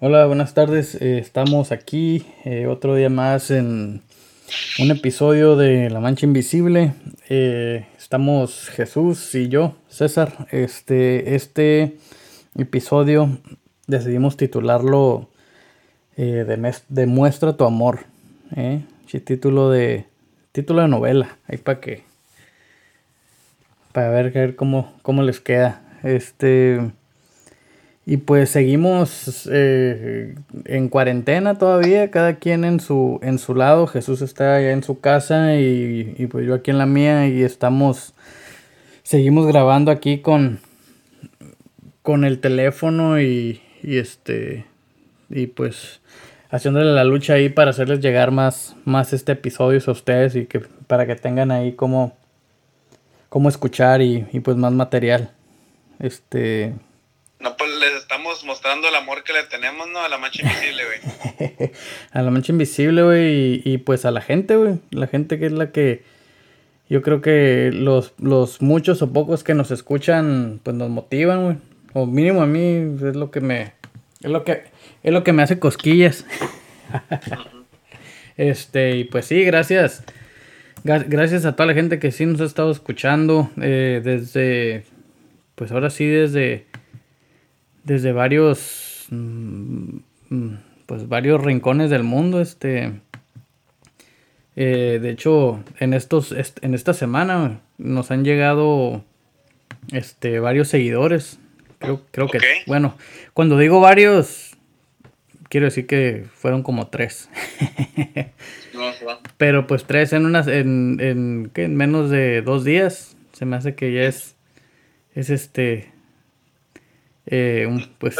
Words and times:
Hola, 0.00 0.26
buenas 0.26 0.54
tardes. 0.54 0.96
Eh, 0.96 1.18
estamos 1.18 1.70
aquí 1.70 2.26
eh, 2.44 2.66
otro 2.66 2.96
día 2.96 3.08
más 3.10 3.52
en 3.52 4.02
un 4.80 4.90
episodio 4.90 5.54
de 5.54 5.88
La 5.88 6.00
Mancha 6.00 6.26
Invisible. 6.26 6.94
Eh, 7.28 7.86
estamos 7.96 8.70
Jesús 8.70 9.32
y 9.36 9.48
yo, 9.48 9.76
César. 9.88 10.48
Este, 10.50 11.36
este 11.36 11.96
episodio 12.56 13.38
decidimos 13.86 14.36
titularlo 14.36 15.28
Demuestra 16.16 17.56
tu 17.56 17.64
amor. 17.64 18.00
Título 19.24 19.70
de 19.70 20.06
título 20.50 20.82
de 20.82 20.88
novela. 20.88 21.38
Ahí 21.46 21.56
para 21.56 21.80
que 21.80 22.02
para 23.92 24.10
ver, 24.10 24.32
ver 24.32 24.56
cómo, 24.56 24.92
cómo 25.02 25.22
les 25.22 25.38
queda. 25.38 25.82
Este 26.02 26.80
y 28.06 28.18
pues 28.18 28.50
seguimos 28.50 29.48
eh, 29.50 30.34
en 30.66 30.88
cuarentena 30.90 31.56
todavía, 31.56 32.10
cada 32.10 32.34
quien 32.34 32.64
en 32.64 32.80
su, 32.80 33.18
en 33.22 33.38
su 33.38 33.54
lado. 33.54 33.86
Jesús 33.86 34.20
está 34.20 34.56
allá 34.56 34.72
en 34.72 34.82
su 34.82 35.00
casa 35.00 35.56
y, 35.56 36.28
pues 36.30 36.46
yo 36.46 36.54
aquí 36.54 36.70
en 36.70 36.78
la 36.78 36.86
mía 36.86 37.26
y 37.28 37.42
estamos, 37.42 38.12
seguimos 39.02 39.46
grabando 39.46 39.90
aquí 39.90 40.18
con, 40.18 40.60
con 42.02 42.24
el 42.24 42.40
teléfono 42.40 43.18
y, 43.20 43.62
y 43.82 43.96
este, 43.96 44.66
y 45.30 45.46
pues 45.46 46.00
haciéndole 46.50 46.92
la 46.92 47.04
lucha 47.04 47.34
ahí 47.34 47.48
para 47.48 47.70
hacerles 47.70 48.00
llegar 48.00 48.32
más, 48.32 48.76
más 48.84 49.14
este 49.14 49.32
episodio 49.32 49.80
a 49.86 49.90
ustedes 49.90 50.36
y 50.36 50.44
que 50.44 50.60
para 50.60 51.06
que 51.06 51.16
tengan 51.16 51.50
ahí 51.50 51.72
como, 51.72 52.14
como 53.30 53.48
escuchar 53.48 54.02
y, 54.02 54.26
y 54.30 54.40
pues 54.40 54.58
más 54.58 54.74
material. 54.74 55.30
Este... 55.98 56.74
Mostrando 58.42 58.88
el 58.88 58.94
amor 58.96 59.22
que 59.22 59.32
le 59.32 59.44
tenemos, 59.44 59.88
¿no? 59.88 60.00
A 60.00 60.08
la 60.08 60.18
mancha 60.18 60.42
invisible, 60.42 60.82
güey. 60.84 61.70
a 62.12 62.22
la 62.22 62.30
mancha 62.30 62.52
invisible, 62.52 63.02
güey, 63.02 63.62
y, 63.64 63.78
pues 63.78 64.04
a 64.04 64.10
la 64.10 64.20
gente, 64.20 64.56
güey. 64.56 64.80
La 64.90 65.06
gente 65.06 65.38
que 65.38 65.46
es 65.46 65.52
la 65.52 65.70
que... 65.70 66.02
Yo 66.88 67.02
creo 67.02 67.20
que 67.20 67.70
los, 67.72 68.12
los 68.18 68.60
muchos 68.60 69.00
o 69.02 69.12
pocos 69.12 69.44
que 69.44 69.54
nos 69.54 69.70
escuchan, 69.70 70.60
pues 70.62 70.76
nos 70.76 70.90
motivan, 70.90 71.44
güey. 71.44 71.56
O 71.92 72.06
mínimo 72.06 72.42
a 72.42 72.46
mí 72.46 72.96
es 72.96 73.16
lo 73.16 73.30
que 73.30 73.40
me... 73.40 73.74
Es 74.22 74.30
lo 74.30 74.42
que, 74.44 74.64
es 75.02 75.12
lo 75.12 75.22
que 75.22 75.32
me 75.32 75.42
hace 75.42 75.58
cosquillas. 75.58 76.26
este, 78.36 78.96
y 78.96 79.04
pues 79.04 79.26
sí, 79.26 79.44
gracias. 79.44 80.02
Gracias 80.82 81.44
a 81.44 81.56
toda 81.56 81.66
la 81.66 81.74
gente 81.74 81.98
que 81.98 82.10
sí 82.10 82.26
nos 82.26 82.40
ha 82.40 82.44
estado 82.44 82.70
escuchando 82.70 83.50
eh, 83.60 84.00
desde... 84.02 84.84
Pues 85.54 85.70
ahora 85.70 85.88
sí, 85.88 86.04
desde 86.04 86.66
desde 87.84 88.12
varios 88.12 89.06
mm, 89.10 89.96
mm, 90.30 90.58
pues 90.86 91.08
varios 91.08 91.42
rincones 91.42 91.90
del 91.90 92.02
mundo 92.02 92.40
este 92.40 92.92
eh, 94.56 94.98
de 95.00 95.10
hecho 95.10 95.62
en 95.78 95.94
estos 95.94 96.32
en 96.32 96.74
esta 96.74 96.94
semana 96.94 97.60
nos 97.78 98.10
han 98.10 98.24
llegado 98.24 99.04
este 99.92 100.38
varios 100.40 100.68
seguidores. 100.68 101.38
Creo, 101.78 102.02
creo 102.10 102.28
que 102.28 102.38
bueno 102.66 102.96
cuando 103.34 103.58
digo 103.58 103.80
varios 103.80 104.56
quiero 105.48 105.66
decir 105.66 105.86
que 105.86 106.24
fueron 106.34 106.62
como 106.62 106.88
tres. 106.88 107.28
Pero 109.38 109.66
pues 109.66 109.84
tres 109.84 110.12
en 110.12 110.26
unas 110.26 110.46
en, 110.46 110.98
en, 111.00 111.50
en 111.54 111.76
menos 111.76 112.10
de 112.10 112.42
dos 112.42 112.64
días. 112.64 113.16
Se 113.32 113.44
me 113.44 113.56
hace 113.56 113.74
que 113.74 113.92
ya 113.92 114.02
es 114.02 114.36
es 115.14 115.30
este 115.30 115.93
eh, 117.26 117.66
pues 117.98 118.16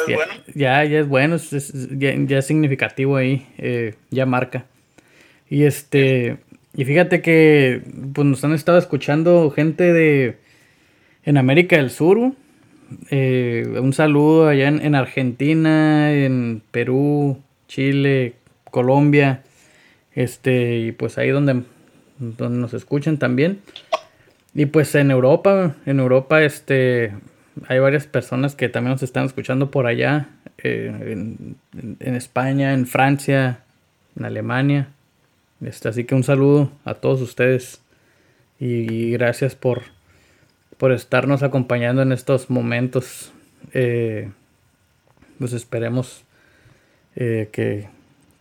ya, 0.55 0.85
ya, 0.85 1.01
es 1.01 1.09
bueno, 1.09 1.37
ya, 1.37 2.39
es 2.39 2.47
significativo 2.47 3.17
ahí, 3.17 3.47
eh, 3.59 3.95
ya 4.11 4.27
marca. 4.27 4.65
Y 5.49 5.65
este, 5.65 6.39
y 6.75 6.85
fíjate 6.85 7.21
que 7.21 7.83
pues 8.15 8.27
nos 8.27 8.43
han 8.45 8.53
estado 8.53 8.79
escuchando 8.79 9.51
gente 9.51 9.93
de 9.93 10.37
en 11.25 11.37
América 11.37 11.77
del 11.77 11.91
Sur. 11.91 12.33
Eh, 13.11 13.67
un 13.81 13.93
saludo 13.93 14.49
allá 14.49 14.69
en, 14.69 14.95
Argentina, 14.95 16.13
en 16.13 16.63
Perú, 16.71 17.41
Chile, 17.69 18.35
Colombia. 18.71 19.43
Este, 20.15 20.79
y 20.79 20.93
pues 20.93 21.19
ahí 21.19 21.31
donde, 21.31 21.63
donde 22.19 22.59
nos 22.59 22.75
escuchan 22.75 23.19
también. 23.19 23.61
Y 24.55 24.67
pues 24.67 24.95
en 24.95 25.11
Europa, 25.11 25.75
en 25.87 25.99
Europa, 25.99 26.43
este, 26.43 27.13
hay 27.69 27.79
varias 27.79 28.07
personas 28.07 28.55
que 28.55 28.69
también 28.69 28.93
nos 28.93 29.03
están 29.03 29.25
escuchando 29.27 29.71
por 29.71 29.87
allá, 29.87 30.29
eh, 30.59 30.91
en, 31.13 32.15
España, 32.15 32.73
en 32.73 32.87
Francia, 32.87 33.65
en 34.17 34.25
Alemania. 34.25 34.89
Este, 35.61 35.89
así 35.89 36.05
que 36.05 36.15
un 36.15 36.25
saludo 36.25 36.71
a 36.85 36.95
todos 36.95 37.21
ustedes 37.21 37.81
y, 38.59 39.13
gracias 39.13 39.55
por, 39.55 39.83
por 40.79 40.93
estarnos 40.93 41.43
acompañando 41.43 42.03
en 42.03 42.13
estos 42.13 42.51
momentos. 42.51 43.33
Eh, 43.73 44.31
pues 45.39 45.53
esperemos 45.53 46.25
eh, 47.17 47.49
que, 47.53 47.89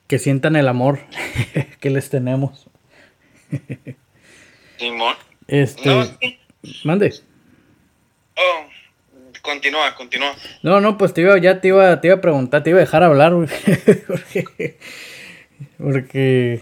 que 0.08 0.20
sientan 0.20 0.56
el 0.56 0.68
amor 0.68 1.00
que 1.80 1.90
les 1.90 2.10
tenemos. 2.10 2.68
Simón. 4.78 5.16
Este, 5.48 5.90
mande. 6.84 7.14
Oh, 8.36 8.73
Continúa, 9.44 9.94
continúa. 9.96 10.34
No, 10.62 10.80
no, 10.80 10.98
pues 10.98 11.14
te 11.14 11.20
iba, 11.20 11.38
ya 11.38 11.60
te 11.60 11.68
iba, 11.68 12.00
te 12.00 12.08
iba 12.08 12.16
a 12.16 12.22
preguntar, 12.22 12.64
te 12.64 12.70
iba 12.70 12.80
a 12.80 12.88
dejar 12.88 13.04
hablar, 13.04 13.34
porque, 14.08 14.80
porque, 15.78 16.62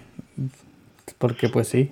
porque, 1.20 1.50
pues 1.50 1.68
sí. 1.68 1.92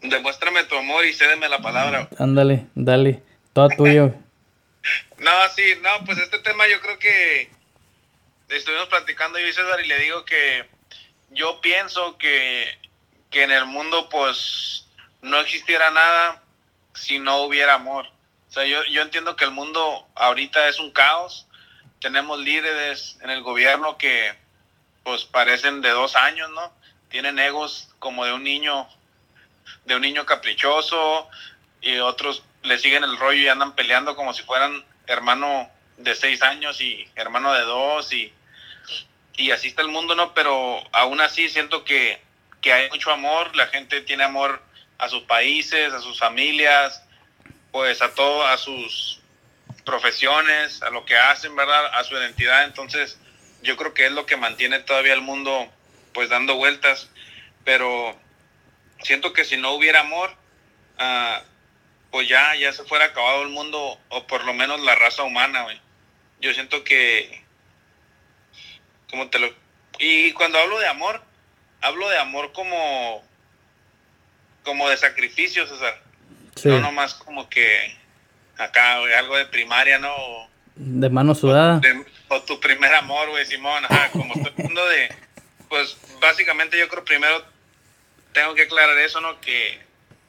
Demuéstrame 0.00 0.64
tu 0.64 0.74
amor 0.74 1.04
y 1.04 1.12
cédeme 1.12 1.50
la 1.50 1.60
palabra. 1.60 2.08
Ándale, 2.18 2.64
dale, 2.74 3.22
todo 3.52 3.68
tuyo. 3.68 4.14
no, 5.18 5.30
sí, 5.54 5.74
no, 5.82 6.06
pues 6.06 6.16
este 6.16 6.38
tema 6.38 6.66
yo 6.66 6.80
creo 6.80 6.98
que 6.98 7.50
estuvimos 8.48 8.88
platicando 8.88 9.38
yo 9.38 9.46
y 9.46 9.52
César 9.52 9.84
y 9.84 9.86
le 9.86 9.98
digo 9.98 10.24
que 10.24 10.64
yo 11.32 11.60
pienso 11.60 12.16
que, 12.16 12.66
que 13.28 13.42
en 13.42 13.50
el 13.50 13.66
mundo 13.66 14.08
pues 14.08 14.86
no 15.20 15.38
existiera 15.40 15.90
nada 15.90 16.42
si 16.94 17.18
no 17.18 17.42
hubiera 17.42 17.74
amor 17.74 18.15
yo, 18.64 18.84
yo 18.84 19.02
entiendo 19.02 19.36
que 19.36 19.44
el 19.44 19.50
mundo 19.50 20.06
ahorita 20.14 20.68
es 20.68 20.78
un 20.78 20.90
caos. 20.90 21.46
Tenemos 22.00 22.38
líderes 22.38 23.18
en 23.22 23.30
el 23.30 23.42
gobierno 23.42 23.98
que 23.98 24.34
pues 25.02 25.24
parecen 25.24 25.82
de 25.82 25.90
dos 25.90 26.16
años, 26.16 26.50
¿no? 26.50 26.72
Tienen 27.08 27.38
egos 27.38 27.90
como 27.98 28.24
de 28.24 28.32
un 28.32 28.42
niño, 28.42 28.88
de 29.84 29.96
un 29.96 30.02
niño 30.02 30.26
caprichoso 30.26 31.28
y 31.80 31.98
otros 31.98 32.42
le 32.62 32.78
siguen 32.78 33.04
el 33.04 33.16
rollo 33.16 33.40
y 33.40 33.48
andan 33.48 33.74
peleando 33.74 34.16
como 34.16 34.34
si 34.34 34.42
fueran 34.42 34.84
hermano 35.06 35.70
de 35.96 36.14
seis 36.14 36.42
años 36.42 36.80
y 36.80 37.08
hermano 37.14 37.52
de 37.52 37.62
dos 37.62 38.12
y, 38.12 38.32
y 39.36 39.50
así 39.52 39.68
está 39.68 39.82
el 39.82 39.88
mundo, 39.88 40.14
¿no? 40.14 40.34
Pero 40.34 40.82
aún 40.92 41.20
así 41.20 41.48
siento 41.48 41.84
que, 41.84 42.20
que 42.60 42.72
hay 42.72 42.90
mucho 42.90 43.12
amor, 43.12 43.54
la 43.54 43.68
gente 43.68 44.00
tiene 44.00 44.24
amor 44.24 44.62
a 44.98 45.08
sus 45.08 45.22
países, 45.22 45.92
a 45.92 46.00
sus 46.00 46.18
familias, 46.18 47.05
pues 47.72 48.02
a 48.02 48.14
todo, 48.14 48.46
a 48.46 48.56
sus 48.56 49.20
profesiones, 49.84 50.82
a 50.82 50.90
lo 50.90 51.04
que 51.04 51.16
hacen, 51.16 51.54
¿verdad? 51.56 51.86
A 51.94 52.04
su 52.04 52.14
identidad. 52.14 52.64
Entonces, 52.64 53.18
yo 53.62 53.76
creo 53.76 53.94
que 53.94 54.06
es 54.06 54.12
lo 54.12 54.26
que 54.26 54.36
mantiene 54.36 54.80
todavía 54.80 55.14
el 55.14 55.22
mundo, 55.22 55.70
pues 56.12 56.28
dando 56.28 56.56
vueltas. 56.56 57.10
Pero 57.64 58.18
siento 59.02 59.32
que 59.32 59.44
si 59.44 59.56
no 59.56 59.72
hubiera 59.72 60.00
amor, 60.00 60.34
ah, 60.98 61.42
pues 62.10 62.28
ya, 62.28 62.54
ya 62.56 62.72
se 62.72 62.84
fuera 62.84 63.06
acabado 63.06 63.42
el 63.42 63.48
mundo, 63.48 64.00
o 64.08 64.26
por 64.26 64.44
lo 64.44 64.54
menos 64.54 64.80
la 64.80 64.94
raza 64.94 65.22
humana, 65.22 65.62
güey. 65.64 65.80
Yo 66.40 66.52
siento 66.54 66.84
que, 66.84 67.44
como 69.10 69.28
te 69.28 69.38
lo... 69.38 69.52
Y 69.98 70.32
cuando 70.32 70.58
hablo 70.58 70.78
de 70.78 70.88
amor, 70.88 71.22
hablo 71.80 72.08
de 72.08 72.18
amor 72.18 72.52
como, 72.52 73.24
como 74.64 74.88
de 74.88 74.96
sacrificio, 74.96 75.66
César. 75.66 76.05
No 76.64 76.80
nomás 76.80 77.14
como 77.14 77.48
que 77.48 77.96
acá, 78.56 78.94
algo 79.18 79.36
de 79.36 79.46
primaria, 79.46 79.98
¿no? 79.98 80.14
De 80.74 81.08
mano 81.08 81.34
sudada. 81.34 81.80
O, 82.28 82.42
tu 82.42 82.58
primer 82.60 82.94
amor, 82.94 83.28
güey, 83.30 83.44
Simón, 83.46 83.84
ajá, 83.84 84.10
como 84.10 84.34
estoy 84.34 84.52
hablando 84.52 84.86
de, 84.86 85.14
pues 85.68 85.96
básicamente 86.20 86.78
yo 86.78 86.88
creo 86.88 87.04
primero 87.04 87.44
tengo 88.32 88.54
que 88.54 88.62
aclarar 88.62 88.98
eso, 88.98 89.20
¿no? 89.20 89.40
Que 89.40 89.80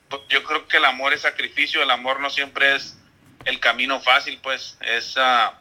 pues, 0.10 0.22
yo 0.30 0.44
creo 0.44 0.68
que 0.68 0.78
el 0.78 0.86
amor 0.86 1.14
es 1.14 1.22
sacrificio, 1.22 1.82
el 1.82 1.92
amor 1.92 2.20
no 2.20 2.30
siempre 2.30 2.76
es 2.76 2.98
el 3.46 3.60
camino 3.60 4.00
fácil, 4.00 4.40
pues 4.42 4.78
es 4.82 5.16
uh, 5.18 5.52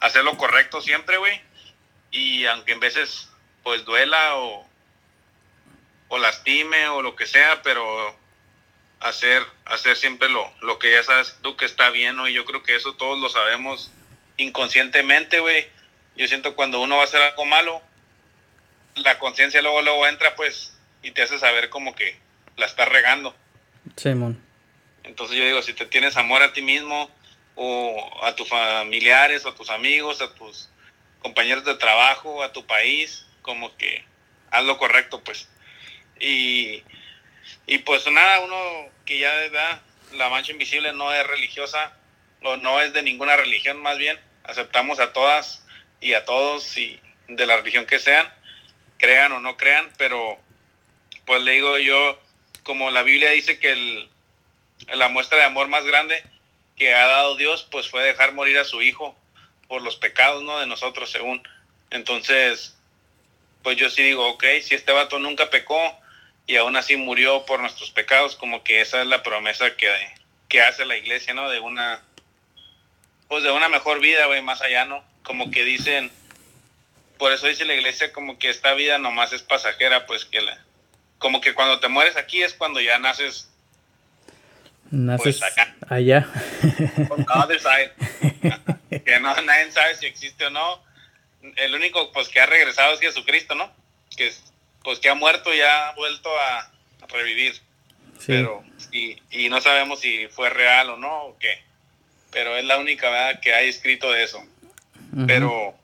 hacer 0.00 0.24
lo 0.24 0.36
correcto 0.36 0.80
siempre, 0.80 1.16
güey. 1.18 1.40
Y 2.10 2.46
aunque 2.46 2.72
en 2.72 2.80
veces 2.80 3.28
pues 3.62 3.84
duela 3.84 4.36
o, 4.36 4.66
o 6.08 6.18
lastime 6.18 6.88
o 6.88 7.02
lo 7.02 7.16
que 7.16 7.26
sea, 7.26 7.62
pero 7.62 8.16
hacer, 9.04 9.42
hacer 9.66 9.96
siempre 9.96 10.30
lo, 10.30 10.50
lo 10.62 10.78
que 10.78 10.90
ya 10.90 11.02
sabes 11.02 11.36
tú 11.42 11.56
que 11.56 11.66
está 11.66 11.90
bien, 11.90 12.16
¿no? 12.16 12.26
Y 12.26 12.32
yo 12.32 12.44
creo 12.46 12.62
que 12.62 12.74
eso 12.74 12.94
todos 12.94 13.18
lo 13.20 13.28
sabemos 13.28 13.90
inconscientemente, 14.38 15.40
güey. 15.40 15.66
yo 16.16 16.26
siento 16.26 16.56
cuando 16.56 16.80
uno 16.80 16.96
va 16.96 17.02
a 17.02 17.04
hacer 17.04 17.20
algo 17.20 17.44
malo, 17.44 17.82
la 18.96 19.18
conciencia 19.18 19.60
luego, 19.60 19.82
luego 19.82 20.06
entra, 20.06 20.34
pues, 20.36 20.74
y 21.02 21.10
te 21.10 21.22
hace 21.22 21.38
saber 21.38 21.68
como 21.68 21.94
que 21.94 22.18
la 22.56 22.64
estás 22.64 22.88
regando. 22.88 23.36
Simón. 23.96 24.42
Entonces 25.02 25.36
yo 25.36 25.44
digo, 25.44 25.60
si 25.60 25.74
te 25.74 25.84
tienes 25.84 26.16
amor 26.16 26.42
a 26.42 26.54
ti 26.54 26.62
mismo, 26.62 27.10
o 27.56 28.24
a 28.24 28.34
tus 28.34 28.48
familiares, 28.48 29.44
o 29.44 29.50
a 29.50 29.54
tus 29.54 29.68
amigos, 29.68 30.22
a 30.22 30.34
tus 30.34 30.70
compañeros 31.20 31.64
de 31.64 31.74
trabajo, 31.74 32.42
a 32.42 32.52
tu 32.52 32.64
país, 32.64 33.26
como 33.42 33.76
que 33.76 34.02
haz 34.50 34.64
lo 34.64 34.78
correcto, 34.78 35.22
pues. 35.22 35.46
Y, 36.18 36.82
y 37.66 37.78
pues 37.78 38.06
nada, 38.10 38.40
uno 38.40 38.90
que 39.04 39.18
ya 39.18 39.48
da 39.50 39.82
la 40.12 40.28
mancha 40.28 40.52
invisible 40.52 40.92
no 40.92 41.12
es 41.12 41.26
religiosa, 41.26 41.92
o 42.42 42.56
no 42.56 42.80
es 42.80 42.92
de 42.92 43.02
ninguna 43.02 43.36
religión 43.36 43.80
más 43.80 43.98
bien, 43.98 44.18
aceptamos 44.44 45.00
a 45.00 45.12
todas 45.12 45.64
y 46.00 46.14
a 46.14 46.24
todos 46.24 46.76
y 46.76 47.00
de 47.28 47.46
la 47.46 47.56
religión 47.56 47.86
que 47.86 47.98
sean, 47.98 48.32
crean 48.98 49.32
o 49.32 49.40
no 49.40 49.56
crean, 49.56 49.90
pero 49.96 50.38
pues 51.24 51.42
le 51.42 51.52
digo 51.52 51.78
yo, 51.78 52.20
como 52.62 52.90
la 52.90 53.02
Biblia 53.02 53.30
dice 53.30 53.58
que 53.58 53.72
el, 53.72 54.10
la 54.92 55.08
muestra 55.08 55.38
de 55.38 55.44
amor 55.44 55.68
más 55.68 55.84
grande 55.84 56.22
que 56.76 56.94
ha 56.94 57.06
dado 57.06 57.36
Dios, 57.36 57.66
pues 57.70 57.88
fue 57.88 58.02
dejar 58.02 58.32
morir 58.32 58.58
a 58.58 58.64
su 58.64 58.82
hijo 58.82 59.16
por 59.68 59.82
los 59.82 59.96
pecados, 59.96 60.42
¿no? 60.42 60.58
De 60.58 60.66
nosotros, 60.66 61.10
según. 61.10 61.46
Entonces, 61.90 62.76
pues 63.62 63.76
yo 63.76 63.88
sí 63.88 64.02
digo, 64.02 64.28
ok, 64.28 64.44
si 64.62 64.74
este 64.74 64.92
vato 64.92 65.18
nunca 65.18 65.50
pecó 65.50 65.98
y 66.46 66.56
aún 66.56 66.76
así 66.76 66.96
murió 66.96 67.44
por 67.46 67.60
nuestros 67.60 67.90
pecados, 67.90 68.36
como 68.36 68.62
que 68.62 68.80
esa 68.80 69.00
es 69.00 69.06
la 69.06 69.22
promesa 69.22 69.76
que, 69.76 69.88
que 70.48 70.62
hace 70.62 70.84
la 70.84 70.96
iglesia, 70.96 71.34
¿no? 71.34 71.48
De 71.48 71.60
una, 71.60 72.02
pues 73.28 73.42
de 73.42 73.50
una 73.50 73.68
mejor 73.68 74.00
vida, 74.00 74.26
güey, 74.26 74.42
más 74.42 74.60
allá, 74.60 74.84
¿no? 74.84 75.04
Como 75.22 75.50
que 75.50 75.64
dicen, 75.64 76.10
por 77.18 77.32
eso 77.32 77.46
dice 77.46 77.64
la 77.64 77.74
iglesia 77.74 78.12
como 78.12 78.38
que 78.38 78.50
esta 78.50 78.74
vida 78.74 78.98
nomás 78.98 79.32
es 79.32 79.42
pasajera, 79.42 80.06
pues 80.06 80.24
que 80.24 80.42
la, 80.42 80.58
como 81.18 81.40
que 81.40 81.54
cuando 81.54 81.80
te 81.80 81.88
mueres 81.88 82.16
aquí 82.16 82.42
es 82.42 82.54
cuando 82.54 82.80
ya 82.80 82.98
naces 82.98 83.48
Naces 84.90 85.40
pues 85.40 85.42
allá. 85.42 85.74
que 89.04 89.20
no, 89.20 89.34
nadie 89.42 89.72
sabe 89.72 89.94
si 89.96 90.06
existe 90.06 90.46
o 90.46 90.50
no. 90.50 90.82
El 91.56 91.74
único 91.74 92.12
pues 92.12 92.28
que 92.28 92.40
ha 92.40 92.46
regresado 92.46 92.94
es 92.94 93.00
Jesucristo, 93.00 93.54
¿no? 93.54 93.72
Que 94.16 94.32
pues 94.84 95.00
que 95.00 95.08
ha 95.08 95.14
muerto 95.14 95.52
y 95.52 95.60
ha 95.60 95.92
vuelto 95.96 96.30
a, 96.38 96.70
revivir. 97.08 97.60
Pero, 98.26 98.64
y, 98.92 99.16
y, 99.30 99.48
no 99.48 99.60
sabemos 99.60 100.00
si 100.00 100.26
fue 100.28 100.48
real 100.48 100.90
o 100.90 100.96
no, 100.96 101.24
o 101.24 101.38
qué. 101.38 101.62
Pero 102.30 102.56
es 102.56 102.64
la 102.64 102.78
única 102.78 103.10
verdad 103.10 103.40
que 103.40 103.52
hay 103.52 103.68
escrito 103.68 104.10
de 104.10 104.24
eso. 104.24 104.42
Pero, 105.26 105.74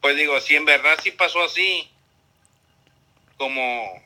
pues 0.00 0.16
digo, 0.16 0.40
si 0.40 0.56
en 0.56 0.64
verdad 0.64 0.98
sí 1.02 1.10
pasó 1.12 1.42
así, 1.44 1.88
como, 3.36 4.02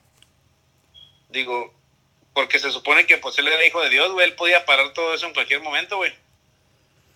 digo, 1.30 1.72
porque 2.34 2.58
se 2.58 2.70
supone 2.70 3.06
que 3.06 3.18
pues 3.18 3.38
él 3.38 3.48
era 3.48 3.64
hijo 3.64 3.80
de 3.80 3.90
Dios, 3.90 4.12
güey. 4.12 4.26
Él 4.26 4.34
podía 4.34 4.66
parar 4.66 4.92
todo 4.92 5.14
eso 5.14 5.26
en 5.26 5.34
cualquier 5.34 5.62
momento, 5.62 5.96
güey. 5.96 6.12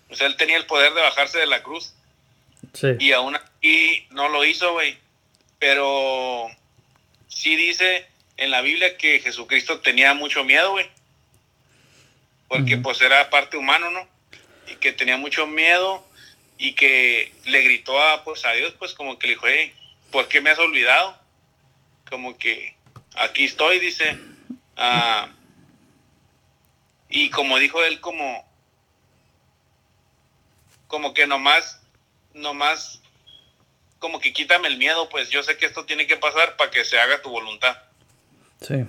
O 0.09 0.15
sea, 0.15 0.27
él 0.27 0.37
tenía 0.37 0.57
el 0.57 0.67
poder 0.67 0.95
de 0.95 1.03
bajarse 1.03 1.39
de 1.39 1.47
la 1.47 1.63
cruz. 1.63 1.93
Sí. 2.73 2.89
Y 3.01 3.13
aún 3.13 3.37
y 3.61 4.07
no 4.11 4.29
lo 4.29 4.45
hizo, 4.45 4.73
güey. 4.73 4.97
Pero 5.59 6.47
sí 7.29 7.57
dice 7.57 8.07
en 8.37 8.51
la 8.51 8.61
Biblia 8.61 8.97
que 8.97 9.21
Jesucristo 9.21 9.81
tenía 9.81 10.15
mucho 10.15 10.45
miedo, 10.45 10.73
güey. 10.73 10.89
Porque 12.49 12.79
pues 12.79 13.01
era 13.03 13.29
parte 13.29 13.57
humano, 13.57 13.91
¿no? 13.91 14.09
Y 14.71 14.77
que 14.77 14.93
tenía 14.93 15.17
mucho 15.17 15.47
miedo 15.47 16.07
y 16.57 16.73
que 16.73 17.33
le 17.45 17.63
gritó 17.63 18.01
a, 18.03 18.25
pues, 18.25 18.45
a 18.45 18.53
Dios, 18.53 18.75
pues 18.79 18.95
como 18.95 19.19
que 19.19 19.27
le 19.27 19.35
dijo, 19.35 19.47
hey, 19.47 19.73
¿por 20.11 20.29
qué 20.29 20.41
me 20.41 20.51
has 20.51 20.59
olvidado? 20.59 21.19
Como 22.09 22.39
que 22.39 22.75
aquí 23.15 23.45
estoy, 23.45 23.79
dice 23.79 24.19
Ah, 24.81 25.29
y 27.09 27.31
como 27.31 27.59
dijo 27.59 27.83
él, 27.83 28.01
como, 28.01 28.49
como 30.87 31.15
que 31.15 31.27
nomás, 31.27 31.81
nomás, 32.33 33.03
como 33.99 34.21
que 34.21 34.33
quítame 34.33 34.69
el 34.69 34.79
miedo, 34.79 35.09
pues 35.09 35.31
yo 35.31 35.43
sé 35.43 35.57
que 35.57 35.67
esto 35.67 35.85
tiene 35.85 36.07
que 36.07 36.17
pasar 36.17 36.57
para 36.57 36.71
que 36.71 36.85
se 36.85 36.99
haga 36.99 37.23
tu 37.23 37.31
voluntad. 37.31 37.77
Sí. 38.61 38.85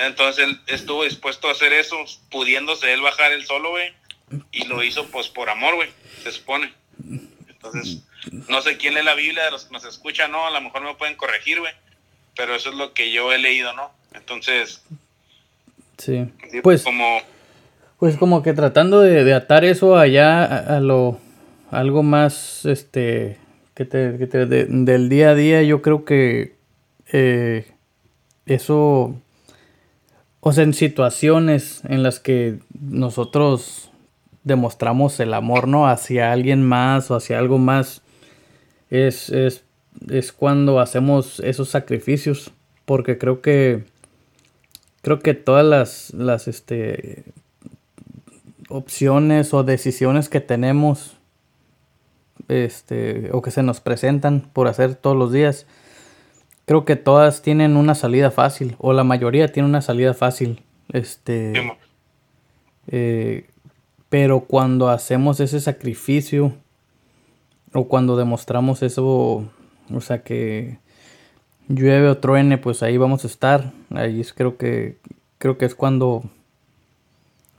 Entonces 0.00 0.44
él 0.44 0.60
estuvo 0.66 1.04
dispuesto 1.04 1.48
a 1.48 1.52
hacer 1.52 1.72
eso, 1.72 1.96
pudiéndose 2.30 2.92
él 2.92 3.00
bajar 3.00 3.32
el 3.32 3.44
solo, 3.44 3.70
güey. 3.70 3.92
Y 4.52 4.64
lo 4.66 4.82
hizo 4.82 5.06
pues 5.08 5.28
por 5.28 5.50
amor, 5.50 5.74
güey, 5.74 5.90
se 6.22 6.32
supone. 6.32 6.72
Entonces, 7.48 8.02
no 8.48 8.62
sé 8.62 8.76
quién 8.76 8.94
lee 8.94 9.02
la 9.02 9.14
Biblia 9.14 9.44
de 9.44 9.50
los 9.50 9.66
que 9.66 9.72
nos 9.72 9.84
escuchan, 9.84 10.32
¿no? 10.32 10.46
A 10.46 10.50
lo 10.50 10.60
mejor 10.60 10.82
me 10.82 10.94
pueden 10.94 11.16
corregir, 11.16 11.60
güey. 11.60 11.72
Pero 12.36 12.54
eso 12.54 12.70
es 12.70 12.74
lo 12.74 12.94
que 12.94 13.12
yo 13.12 13.32
he 13.32 13.38
leído, 13.38 13.72
¿no? 13.74 13.92
Entonces, 14.12 14.82
Sí. 15.98 16.26
Pues 16.62 16.82
como, 16.82 17.20
pues 17.98 18.16
como 18.16 18.42
que 18.42 18.52
tratando 18.52 19.00
de, 19.00 19.32
atar 19.32 19.64
eso 19.64 19.96
allá 19.96 20.44
a, 20.44 20.80
lo 20.80 21.18
algo 21.70 22.02
más 22.02 22.64
este 22.64 23.38
que 23.74 23.84
te, 23.84 24.12
del 24.16 25.08
día 25.08 25.30
a 25.30 25.34
día 25.34 25.62
yo 25.62 25.82
creo 25.82 26.04
que 26.04 26.54
eh, 27.12 27.66
eso 28.46 29.14
o 30.40 30.52
sea 30.52 30.64
en 30.64 30.74
situaciones 30.74 31.82
en 31.84 32.02
las 32.02 32.20
que 32.20 32.58
nosotros 32.78 33.90
demostramos 34.44 35.18
el 35.20 35.34
amor 35.34 35.66
no 35.66 35.88
hacia 35.88 36.32
alguien 36.32 36.62
más 36.62 37.10
o 37.10 37.16
hacia 37.16 37.38
algo 37.38 37.58
más 37.58 38.02
es, 38.90 39.30
es, 39.30 39.64
es 40.08 40.32
cuando 40.32 40.80
hacemos 40.80 41.40
esos 41.40 41.68
sacrificios 41.70 42.52
porque 42.84 43.18
creo 43.18 43.40
que 43.40 43.84
creo 45.04 45.20
que 45.20 45.34
todas 45.34 45.66
las, 45.66 46.14
las 46.14 46.48
este, 46.48 47.24
opciones 48.68 49.52
o 49.52 49.62
decisiones 49.62 50.28
que 50.30 50.40
tenemos 50.40 51.16
este, 52.48 53.30
o 53.32 53.42
que 53.42 53.50
se 53.50 53.62
nos 53.62 53.80
presentan 53.80 54.48
por 54.52 54.68
hacer 54.68 54.94
todos 54.94 55.16
los 55.16 55.32
días, 55.32 55.66
creo 56.66 56.84
que 56.84 56.96
todas 56.96 57.42
tienen 57.42 57.76
una 57.76 57.94
salida 57.94 58.30
fácil 58.30 58.76
o 58.78 58.92
la 58.92 59.04
mayoría 59.04 59.52
tiene 59.52 59.68
una 59.68 59.82
salida 59.82 60.14
fácil. 60.14 60.62
Este, 60.92 61.76
eh, 62.88 63.46
pero 64.08 64.40
cuando 64.40 64.88
hacemos 64.88 65.40
ese 65.40 65.60
sacrificio 65.60 66.54
o 67.72 67.88
cuando 67.88 68.16
demostramos 68.16 68.82
eso, 68.82 69.48
o 69.92 70.00
sea 70.00 70.22
que 70.22 70.78
llueve 71.68 72.08
o 72.08 72.18
truene, 72.18 72.58
pues 72.58 72.82
ahí 72.82 72.96
vamos 72.96 73.24
a 73.24 73.26
estar. 73.26 73.72
Ahí 73.90 74.20
es, 74.20 74.32
creo 74.32 74.56
que 74.56 74.98
creo 75.38 75.58
que 75.58 75.64
es 75.64 75.74
cuando 75.74 76.22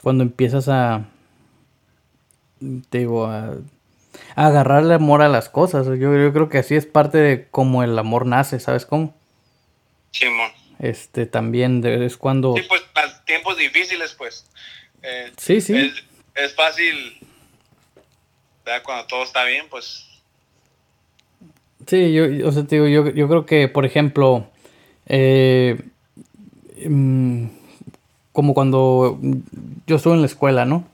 cuando 0.01 0.23
empiezas 0.23 0.69
a 0.69 1.05
te 2.89 2.99
digo 2.99 3.25
a, 3.25 3.55
agarrarle 4.35 4.95
amor 4.95 5.21
a 5.21 5.29
las 5.29 5.49
cosas. 5.49 5.85
Yo, 5.87 5.93
yo, 5.95 6.33
creo 6.33 6.49
que 6.49 6.59
así 6.59 6.75
es 6.75 6.85
parte 6.85 7.17
de 7.17 7.47
cómo 7.49 7.83
el 7.83 7.97
amor 7.97 8.25
nace, 8.25 8.59
¿sabes 8.59 8.85
cómo? 8.85 9.15
Simón. 10.11 10.51
Este 10.79 11.25
también 11.25 11.85
es 11.85 12.17
cuando 12.17 12.53
Sí, 12.55 12.63
pues 12.67 12.83
tiempos 13.25 13.57
difíciles, 13.57 14.13
pues. 14.13 14.45
Eh, 15.01 15.31
sí, 15.37 15.61
sí. 15.61 15.75
Es, 15.75 16.03
es 16.35 16.55
fácil 16.55 17.19
cuando 18.83 19.05
todo 19.07 19.23
está 19.23 19.45
bien, 19.45 19.65
pues 19.69 20.05
Sí, 21.87 22.13
yo, 22.13 22.47
o 22.47 22.51
sea, 22.51 22.63
digo, 22.63 22.87
yo, 22.87 23.09
yo 23.11 23.27
creo 23.27 23.45
que, 23.45 23.67
por 23.67 23.85
ejemplo, 23.85 24.47
eh, 25.05 25.79
mm, 26.87 27.45
como 28.31 28.55
cuando 28.55 29.19
yo 29.85 29.97
estuve 29.97 30.15
en 30.15 30.21
la 30.21 30.25
escuela, 30.25 30.65
¿no? 30.65 30.87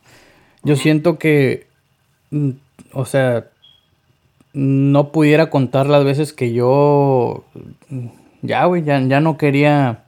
Yo 0.64 0.76
siento 0.76 1.18
que, 1.18 1.68
mm, 2.32 2.52
o 2.94 3.06
sea, 3.06 3.50
no 4.54 5.12
pudiera 5.12 5.50
contar 5.50 5.88
las 5.88 6.04
veces 6.04 6.34
que 6.34 6.54
yo, 6.54 7.46
ya, 8.42 8.66
güey, 8.66 8.84
ya, 8.84 9.00
ya 9.02 9.20
no 9.20 9.38
quería, 9.38 10.04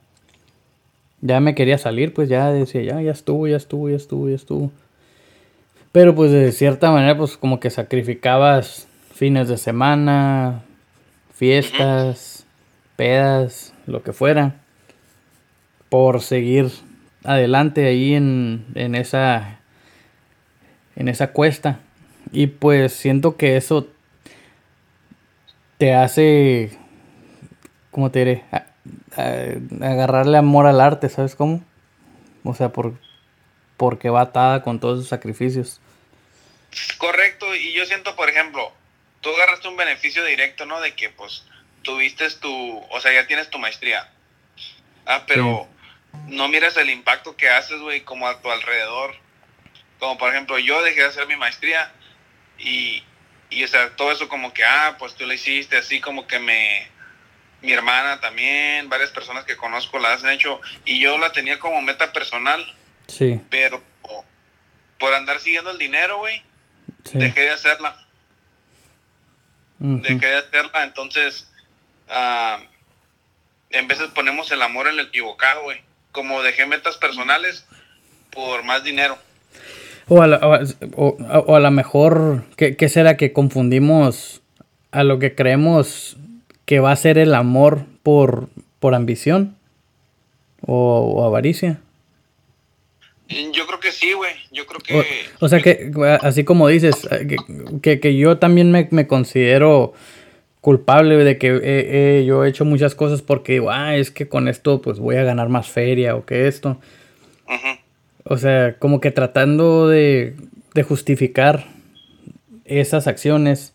ya 1.20 1.40
me 1.40 1.54
quería 1.54 1.78
salir, 1.78 2.12
pues 2.12 2.28
ya 2.28 2.50
decía, 2.50 2.82
ya, 2.82 3.00
ya 3.00 3.12
estuvo, 3.12 3.46
ya 3.46 3.56
estuvo, 3.56 3.88
ya 3.88 3.96
estuvo, 3.96 4.28
ya 4.28 4.36
estuvo. 4.36 4.70
Pero 5.92 6.14
pues 6.14 6.32
de 6.32 6.52
cierta 6.52 6.90
manera, 6.90 7.16
pues 7.16 7.36
como 7.36 7.60
que 7.60 7.70
sacrificabas 7.70 8.88
fines 9.12 9.48
de 9.48 9.56
semana, 9.56 10.62
fiestas, 11.32 12.46
pedas, 12.96 13.72
lo 13.86 14.02
que 14.02 14.12
fuera, 14.12 14.56
por 15.88 16.20
seguir 16.20 16.70
adelante 17.22 17.86
ahí 17.86 18.14
en, 18.14 18.66
en 18.74 18.94
esa 18.94 19.60
en 20.96 21.08
esa 21.08 21.32
cuesta. 21.32 21.80
Y 22.34 22.48
pues 22.48 22.92
siento 22.92 23.36
que 23.36 23.56
eso 23.56 23.86
te 25.78 25.94
hace, 25.94 26.76
¿cómo 27.92 28.10
te 28.10 28.18
diré? 28.18 28.44
agarrarle 29.16 30.36
amor 30.36 30.66
al 30.66 30.80
arte, 30.80 31.08
¿sabes 31.08 31.36
cómo? 31.36 31.64
O 32.42 32.52
sea, 32.52 32.70
por, 32.70 32.98
porque 33.76 34.10
va 34.10 34.22
atada 34.22 34.62
con 34.62 34.80
todos 34.80 34.98
esos 34.98 35.08
sacrificios. 35.08 35.80
Correcto, 36.98 37.54
y 37.54 37.72
yo 37.72 37.86
siento, 37.86 38.16
por 38.16 38.28
ejemplo, 38.28 38.72
tú 39.20 39.30
agarraste 39.30 39.68
un 39.68 39.76
beneficio 39.76 40.24
directo, 40.24 40.66
¿no? 40.66 40.80
De 40.80 40.92
que 40.96 41.10
pues 41.10 41.44
tuviste 41.82 42.28
tu, 42.40 42.78
o 42.90 43.00
sea, 43.00 43.12
ya 43.14 43.28
tienes 43.28 43.48
tu 43.48 43.60
maestría. 43.60 44.10
Ah, 45.06 45.22
pero 45.28 45.68
no 46.26 46.48
miras 46.48 46.76
el 46.78 46.90
impacto 46.90 47.36
que 47.36 47.48
haces, 47.48 47.80
güey, 47.80 48.00
como 48.00 48.26
a 48.26 48.42
tu 48.42 48.50
alrededor. 48.50 49.14
Como 50.00 50.18
por 50.18 50.32
ejemplo, 50.32 50.58
yo 50.58 50.82
dejé 50.82 51.02
de 51.02 51.06
hacer 51.06 51.28
mi 51.28 51.36
maestría 51.36 51.92
y, 52.58 53.02
y 53.50 53.64
o 53.64 53.68
sea, 53.68 53.94
todo 53.96 54.12
eso 54.12 54.28
como 54.28 54.52
que, 54.52 54.64
ah, 54.64 54.96
pues 54.98 55.14
tú 55.14 55.26
lo 55.26 55.32
hiciste, 55.32 55.76
así 55.76 56.00
como 56.00 56.26
que 56.26 56.38
me, 56.38 56.88
mi 57.62 57.72
hermana 57.72 58.20
también, 58.20 58.88
varias 58.88 59.10
personas 59.10 59.44
que 59.44 59.56
conozco 59.56 59.98
la 59.98 60.12
han 60.12 60.28
hecho 60.28 60.60
y 60.84 61.00
yo 61.00 61.18
la 61.18 61.32
tenía 61.32 61.58
como 61.58 61.80
meta 61.82 62.12
personal. 62.12 62.64
Sí. 63.08 63.40
Pero 63.50 63.82
por 64.98 65.14
andar 65.14 65.40
siguiendo 65.40 65.70
el 65.70 65.78
dinero, 65.78 66.18
güey, 66.18 66.42
dejé 67.12 67.42
de 67.42 67.50
hacerla. 67.50 68.00
Dejé 69.78 70.26
de 70.26 70.36
hacerla, 70.36 70.84
entonces, 70.84 71.50
uh, 72.08 72.62
en 73.70 73.88
veces 73.88 74.08
ponemos 74.14 74.50
el 74.50 74.62
amor 74.62 74.86
en 74.86 74.98
el 74.98 75.06
equivocado, 75.08 75.64
güey. 75.64 75.82
Como 76.12 76.42
dejé 76.42 76.64
metas 76.64 76.96
personales 76.96 77.66
por 78.30 78.62
más 78.62 78.84
dinero. 78.84 79.18
O 80.08 80.22
a, 80.22 80.60
o, 80.96 81.56
a 81.56 81.60
lo 81.60 81.70
mejor, 81.70 82.44
¿qué, 82.56 82.76
¿qué 82.76 82.88
será 82.88 83.16
que 83.16 83.32
confundimos 83.32 84.42
a 84.94 85.02
lo 85.02 85.18
que 85.18 85.34
creemos 85.34 86.16
que 86.64 86.80
va 86.80 86.92
a 86.92 86.96
ser 86.96 87.18
el 87.18 87.34
amor 87.34 87.84
por, 88.02 88.48
por 88.78 88.94
ambición 88.94 89.56
o, 90.66 91.24
avaricia. 91.24 91.80
Yo 93.28 93.66
creo 93.66 93.80
que 93.80 93.90
sí, 93.90 94.12
güey. 94.12 94.32
Yo 94.52 94.66
creo 94.66 94.80
que... 94.80 95.04
O, 95.40 95.48
sea 95.48 95.60
que, 95.60 95.90
así 96.22 96.44
como 96.44 96.68
dices, 96.68 97.06
eh, 97.10 97.36
que, 97.82 98.00
que, 98.00 98.16
yo 98.16 98.38
también 98.38 98.70
me, 98.70 98.88
me, 98.90 99.06
considero 99.06 99.92
culpable 100.60 101.16
de 101.16 101.38
que 101.38 102.24
yo 102.26 102.44
he 102.44 102.48
hecho 102.48 102.64
muchas 102.64 102.94
cosas 102.94 103.20
porque, 103.20 103.62
ah, 103.70 103.96
es 103.96 104.10
que 104.10 104.28
con 104.28 104.48
esto 104.48 104.80
pues 104.80 104.98
voy 104.98 105.16
a 105.16 105.24
ganar 105.24 105.48
más 105.48 105.68
feria 105.68 106.16
o 106.16 106.24
que 106.24 106.46
esto. 106.48 106.78
O 108.24 108.38
sea, 108.38 108.78
como 108.78 109.00
que 109.00 109.10
tratando 109.10 109.88
de, 109.88 110.36
de 110.74 110.82
justificar 110.82 111.66
esas 112.64 113.06
acciones 113.06 113.74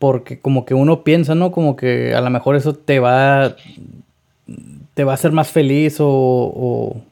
porque 0.00 0.40
como 0.40 0.64
que 0.64 0.72
uno 0.72 1.04
piensa, 1.04 1.34
¿no? 1.34 1.52
Como 1.52 1.76
que 1.76 2.14
a 2.14 2.22
lo 2.22 2.30
mejor 2.30 2.56
eso 2.56 2.74
te 2.74 3.00
va, 3.00 3.54
te 4.94 5.04
va 5.04 5.12
a 5.12 5.14
hacer 5.14 5.30
más 5.30 5.50
feliz 5.50 5.98
o, 6.00 7.04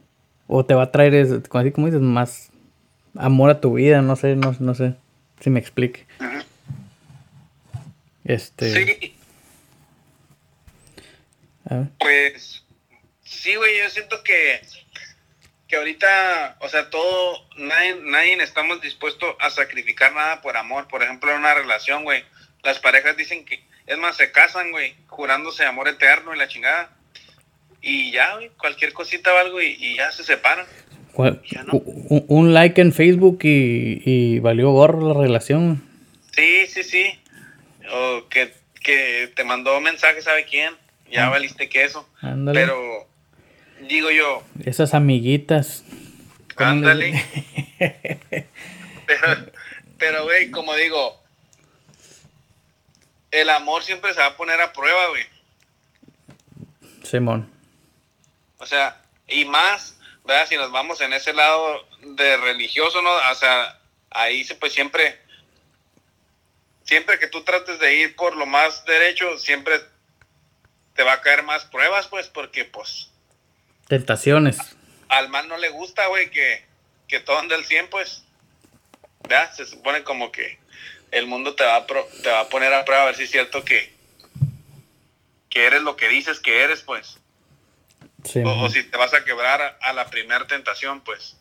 o, 0.47 0.65
te 0.65 0.73
va 0.73 0.85
a 0.85 0.91
traer, 0.91 1.15
así 1.15 1.71
como 1.71 1.87
dices, 1.87 2.01
más 2.01 2.51
amor 3.15 3.51
a 3.51 3.61
tu 3.61 3.75
vida, 3.75 4.01
no 4.01 4.17
sé, 4.17 4.37
no, 4.37 4.57
no 4.59 4.75
sé 4.75 4.95
si 5.39 5.51
me 5.51 5.61
explique. 5.61 6.07
Este... 8.25 8.73
Sí. 8.73 9.15
Pues 11.99 12.65
sí, 13.23 13.55
güey, 13.55 13.79
yo 13.83 13.91
siento 13.91 14.17
que, 14.25 14.61
que 15.69 15.77
ahorita, 15.77 16.57
o 16.61 16.69
sea, 16.69 16.91
todo, 16.91 17.47
nadie, 17.57 17.97
nadie 18.03 18.43
estamos 18.43 18.81
dispuestos 18.81 19.37
a 19.39 19.51
sacrificar 19.51 20.13
nada 20.15 20.41
por 20.41 20.57
amor. 20.57 20.89
Por 20.89 21.03
ejemplo, 21.03 21.31
en 21.31 21.39
una 21.39 21.55
relación, 21.55 22.05
güey 22.05 22.25
las 22.63 22.79
parejas 22.79 23.17
dicen 23.17 23.45
que, 23.45 23.61
es 23.87 23.99
más, 23.99 24.17
se 24.17 24.31
casan, 24.31 24.71
güey, 24.71 24.95
jurándose 25.07 25.65
amor 25.65 25.89
eterno 25.89 26.35
y 26.35 26.39
la 26.39 26.49
chingada. 26.49 26.91
Y 27.81 28.11
ya, 28.11 28.35
güey, 28.35 28.51
cualquier 28.59 28.93
cosita 28.93 29.33
o 29.33 29.39
algo 29.39 29.63
y, 29.63 29.97
ya 29.97 30.11
se 30.13 30.25
separan. 30.25 30.67
un, 31.15 32.55
like 32.55 32.81
en 32.81 32.93
Facebook 32.93 33.39
y, 33.43 34.39
valió 34.41 34.71
gorro 34.71 35.15
la 35.15 35.21
relación. 35.21 35.83
Sí, 36.33 36.67
sí, 36.67 36.83
sí. 36.83 37.19
O 37.91 38.29
que, 38.29 38.53
te 39.35 39.45
mandó 39.45 39.81
mensaje, 39.81 40.23
¿sabe 40.23 40.45
quién? 40.45 40.75
Ya 41.11 41.27
ah. 41.27 41.31
valiste 41.31 41.69
que 41.69 41.85
eso. 41.85 42.09
Pero, 42.53 43.07
digo 43.81 44.11
yo. 44.11 44.43
Esas 44.65 44.95
amiguitas. 44.95 45.85
Ándale. 46.57 47.25
pero, 49.99 50.25
güey, 50.25 50.51
como 50.51 50.75
digo, 50.75 51.23
el 53.31 53.51
amor 53.51 53.83
siempre 53.83 54.13
se 54.15 54.21
va 54.21 54.27
a 54.27 54.37
poner 54.37 54.61
a 54.61 54.73
prueba, 54.73 55.09
güey. 55.09 55.25
Simón. 57.05 57.51
O 58.59 58.67
sea, 58.67 59.01
y 59.27 59.45
más, 59.45 59.99
¿verdad? 60.25 60.47
Si 60.49 60.57
nos 60.57 60.73
vamos 60.73 61.01
en 61.01 61.13
ese 61.13 61.33
lado 61.33 61.87
de 62.01 62.37
religioso, 62.39 63.01
¿no? 63.03 63.11
O 63.11 63.35
sea, 63.35 63.79
ahí 64.11 64.45
se 64.45 64.55
pues 64.55 64.73
siempre, 64.73 65.21
siempre 66.85 67.19
que 67.19 67.29
tú 67.29 67.43
trates 67.43 67.79
de 67.79 67.95
ir 67.95 68.17
por 68.17 68.37
lo 68.37 68.47
más 68.47 68.85
derecho, 68.85 69.39
siempre 69.39 69.81
te 70.95 71.05
va 71.05 71.15
a 71.15 71.21
caer 71.21 71.45
más 71.45 71.65
pruebas, 71.67 72.09
pues, 72.09 72.29
porque 72.29 72.65
pues... 72.65 73.08
Tentaciones. 73.89 74.59
Al 75.09 75.31
mal 75.31 75.49
no 75.49 75.57
le 75.57 75.71
gusta, 75.71 76.07
güey, 76.09 76.31
que, 76.31 76.63
que 77.09 77.21
todo 77.21 77.39
ande 77.39 77.55
al 77.55 77.65
100, 77.65 77.89
pues. 77.89 78.23
¿Verdad? 79.23 79.53
Se 79.55 79.65
supone 79.65 80.05
como 80.05 80.31
que 80.31 80.59
el 81.11 81.27
mundo 81.27 81.55
te 81.55 81.65
va, 81.65 81.77
a 81.77 81.87
te 81.87 82.31
va 82.31 82.41
a 82.41 82.49
poner 82.49 82.73
a 82.75 82.85
prueba 82.85 83.05
a 83.05 83.07
ver 83.07 83.17
si 83.17 83.23
es 83.23 83.31
cierto 83.31 83.65
que, 83.65 83.91
que 85.49 85.67
eres 85.67 85.83
lo 85.83 85.97
que 85.97 86.09
dices 86.09 86.39
que 86.39 86.63
eres, 86.63 86.83
pues. 86.83 87.19
o, 88.45 88.69
si 88.69 88.83
te 88.85 88.97
vas 88.99 89.15
a 89.15 89.25
quebrar 89.25 89.79
a, 89.81 89.93
la 89.95 90.11
primera 90.11 90.47
tentación, 90.47 91.01
pues. 91.01 91.37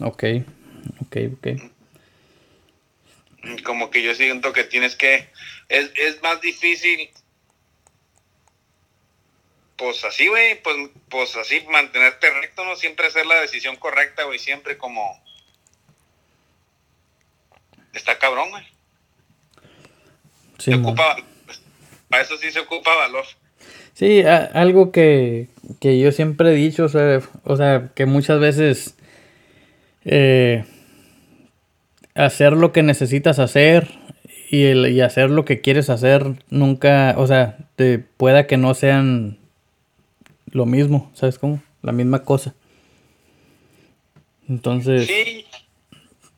Ok, 0.00 0.24
ok, 1.02 1.16
ok. 1.34 1.48
Como 3.64 3.90
que 3.90 4.02
yo 4.02 4.14
siento 4.14 4.52
que 4.52 4.64
tienes 4.64 4.96
que... 4.96 5.28
Es, 5.68 5.90
es 5.96 6.22
más 6.22 6.40
difícil 6.40 7.10
pues 9.80 10.04
así, 10.04 10.28
güey, 10.28 10.62
pues, 10.62 10.76
pues 11.08 11.34
así 11.36 11.64
mantenerte 11.70 12.28
recto, 12.30 12.66
¿no? 12.66 12.76
Siempre 12.76 13.06
hacer 13.06 13.24
la 13.24 13.40
decisión 13.40 13.76
correcta, 13.76 14.24
güey, 14.24 14.38
siempre 14.38 14.76
como, 14.76 15.18
está 17.94 18.18
cabrón, 18.18 18.50
güey. 18.50 18.64
Sí, 20.58 20.72
se 20.72 20.74
ocupa, 20.74 21.16
para 22.10 22.22
eso 22.22 22.36
sí 22.36 22.50
se 22.50 22.60
ocupa 22.60 22.94
valor. 22.94 23.24
Sí, 23.94 24.22
algo 24.22 24.92
que, 24.92 25.48
yo 25.80 26.12
siempre 26.12 26.50
he 26.50 26.54
dicho, 26.54 26.84
o 26.84 27.56
sea, 27.56 27.88
que 27.94 28.04
muchas 28.04 28.38
veces 28.38 28.96
eh, 30.04 30.66
hacer 32.14 32.52
lo 32.52 32.72
que 32.72 32.82
necesitas 32.82 33.38
hacer 33.38 33.88
y, 34.50 34.64
el, 34.64 34.88
y 34.92 35.00
hacer 35.00 35.30
lo 35.30 35.46
que 35.46 35.62
quieres 35.62 35.88
hacer 35.88 36.34
nunca, 36.50 37.14
o 37.16 37.26
sea, 37.26 37.56
te 37.76 37.98
pueda 37.98 38.46
que 38.46 38.58
no 38.58 38.74
sean 38.74 39.39
lo 40.52 40.66
mismo, 40.66 41.10
¿sabes 41.14 41.38
cómo? 41.38 41.62
La 41.82 41.92
misma 41.92 42.24
cosa. 42.24 42.54
Entonces... 44.48 45.06
Sí, 45.06 45.44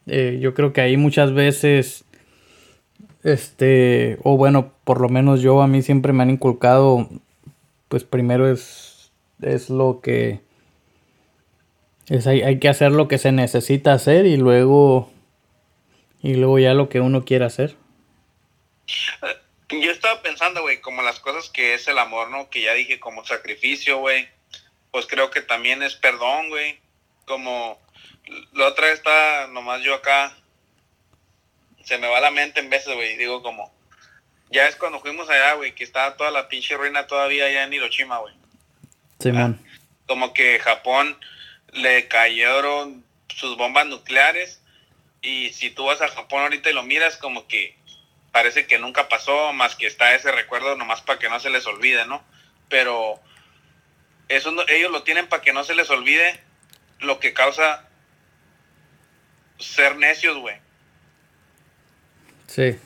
eh, 0.06 0.38
yo 0.40 0.54
creo 0.54 0.72
que 0.72 0.80
ahí 0.80 0.96
muchas 0.96 1.32
veces, 1.32 2.04
este, 3.22 4.18
o 4.22 4.36
bueno, 4.36 4.72
por 4.84 5.00
lo 5.00 5.08
menos 5.08 5.42
yo 5.42 5.62
a 5.62 5.68
mí 5.68 5.82
siempre 5.82 6.12
me 6.12 6.22
han 6.22 6.30
inculcado, 6.30 7.08
pues 7.88 8.04
primero 8.04 8.50
es, 8.50 9.12
es 9.40 9.70
lo 9.70 10.00
que, 10.00 10.40
es 12.08 12.26
hay, 12.26 12.42
hay 12.42 12.58
que 12.58 12.68
hacer 12.68 12.90
lo 12.92 13.06
que 13.06 13.18
se 13.18 13.30
necesita 13.30 13.92
hacer 13.92 14.26
y 14.26 14.36
luego, 14.36 15.10
y 16.20 16.34
luego 16.34 16.58
ya 16.58 16.74
lo 16.74 16.88
que 16.88 17.00
uno 17.00 17.24
quiere 17.24 17.44
hacer. 17.44 17.76
Yo 19.80 19.90
estaba 19.90 20.22
pensando, 20.22 20.62
güey, 20.62 20.80
como 20.80 21.02
las 21.02 21.20
cosas 21.20 21.48
que 21.48 21.74
es 21.74 21.88
el 21.88 21.98
amor, 21.98 22.30
¿no? 22.30 22.50
Que 22.50 22.62
ya 22.62 22.74
dije 22.74 23.00
como 23.00 23.24
sacrificio, 23.24 23.98
güey. 23.98 24.28
Pues 24.90 25.06
creo 25.06 25.30
que 25.30 25.40
también 25.40 25.82
es 25.82 25.94
perdón, 25.94 26.50
güey. 26.50 26.78
Como 27.24 27.80
la 28.52 28.66
otra 28.66 28.86
vez 28.86 28.96
está 28.96 29.46
nomás 29.48 29.82
yo 29.82 29.94
acá, 29.94 30.36
se 31.84 31.98
me 31.98 32.08
va 32.08 32.20
la 32.20 32.30
mente 32.30 32.60
en 32.60 32.70
veces, 32.70 32.94
güey, 32.94 33.16
digo 33.16 33.42
como, 33.42 33.72
ya 34.50 34.68
es 34.68 34.76
cuando 34.76 35.00
fuimos 35.00 35.28
allá, 35.28 35.54
güey, 35.54 35.74
que 35.74 35.84
estaba 35.84 36.16
toda 36.16 36.30
la 36.30 36.48
pinche 36.48 36.76
ruina 36.76 37.06
todavía 37.06 37.46
allá 37.46 37.64
en 37.64 37.72
Hiroshima, 37.72 38.18
güey. 38.18 38.34
Simón. 39.18 39.60
Ah, 39.60 39.68
como 40.06 40.32
que 40.32 40.58
Japón 40.58 41.18
le 41.72 42.06
cayeron 42.08 43.04
sus 43.28 43.56
bombas 43.56 43.86
nucleares 43.86 44.60
y 45.22 45.50
si 45.50 45.70
tú 45.70 45.86
vas 45.86 46.02
a 46.02 46.08
Japón 46.08 46.42
ahorita 46.42 46.70
y 46.70 46.74
lo 46.74 46.82
miras 46.82 47.16
como 47.16 47.46
que 47.46 47.76
parece 48.32 48.66
que 48.66 48.78
nunca 48.78 49.08
pasó, 49.08 49.52
más 49.52 49.76
que 49.76 49.86
está 49.86 50.14
ese 50.14 50.32
recuerdo 50.32 50.74
nomás 50.74 51.02
para 51.02 51.18
que 51.18 51.28
no 51.28 51.38
se 51.38 51.50
les 51.50 51.66
olvide, 51.66 52.06
¿no? 52.06 52.24
Pero 52.68 53.20
eso 54.28 54.52
ellos 54.68 54.90
lo 54.90 55.02
tienen 55.02 55.28
para 55.28 55.42
que 55.42 55.52
no 55.52 55.62
se 55.62 55.74
les 55.74 55.90
olvide 55.90 56.40
lo 57.00 57.20
que 57.20 57.34
causa 57.34 57.86
ser 59.58 59.96
necios, 59.96 60.38
güey. 60.38 60.56
Sí. 62.46 62.78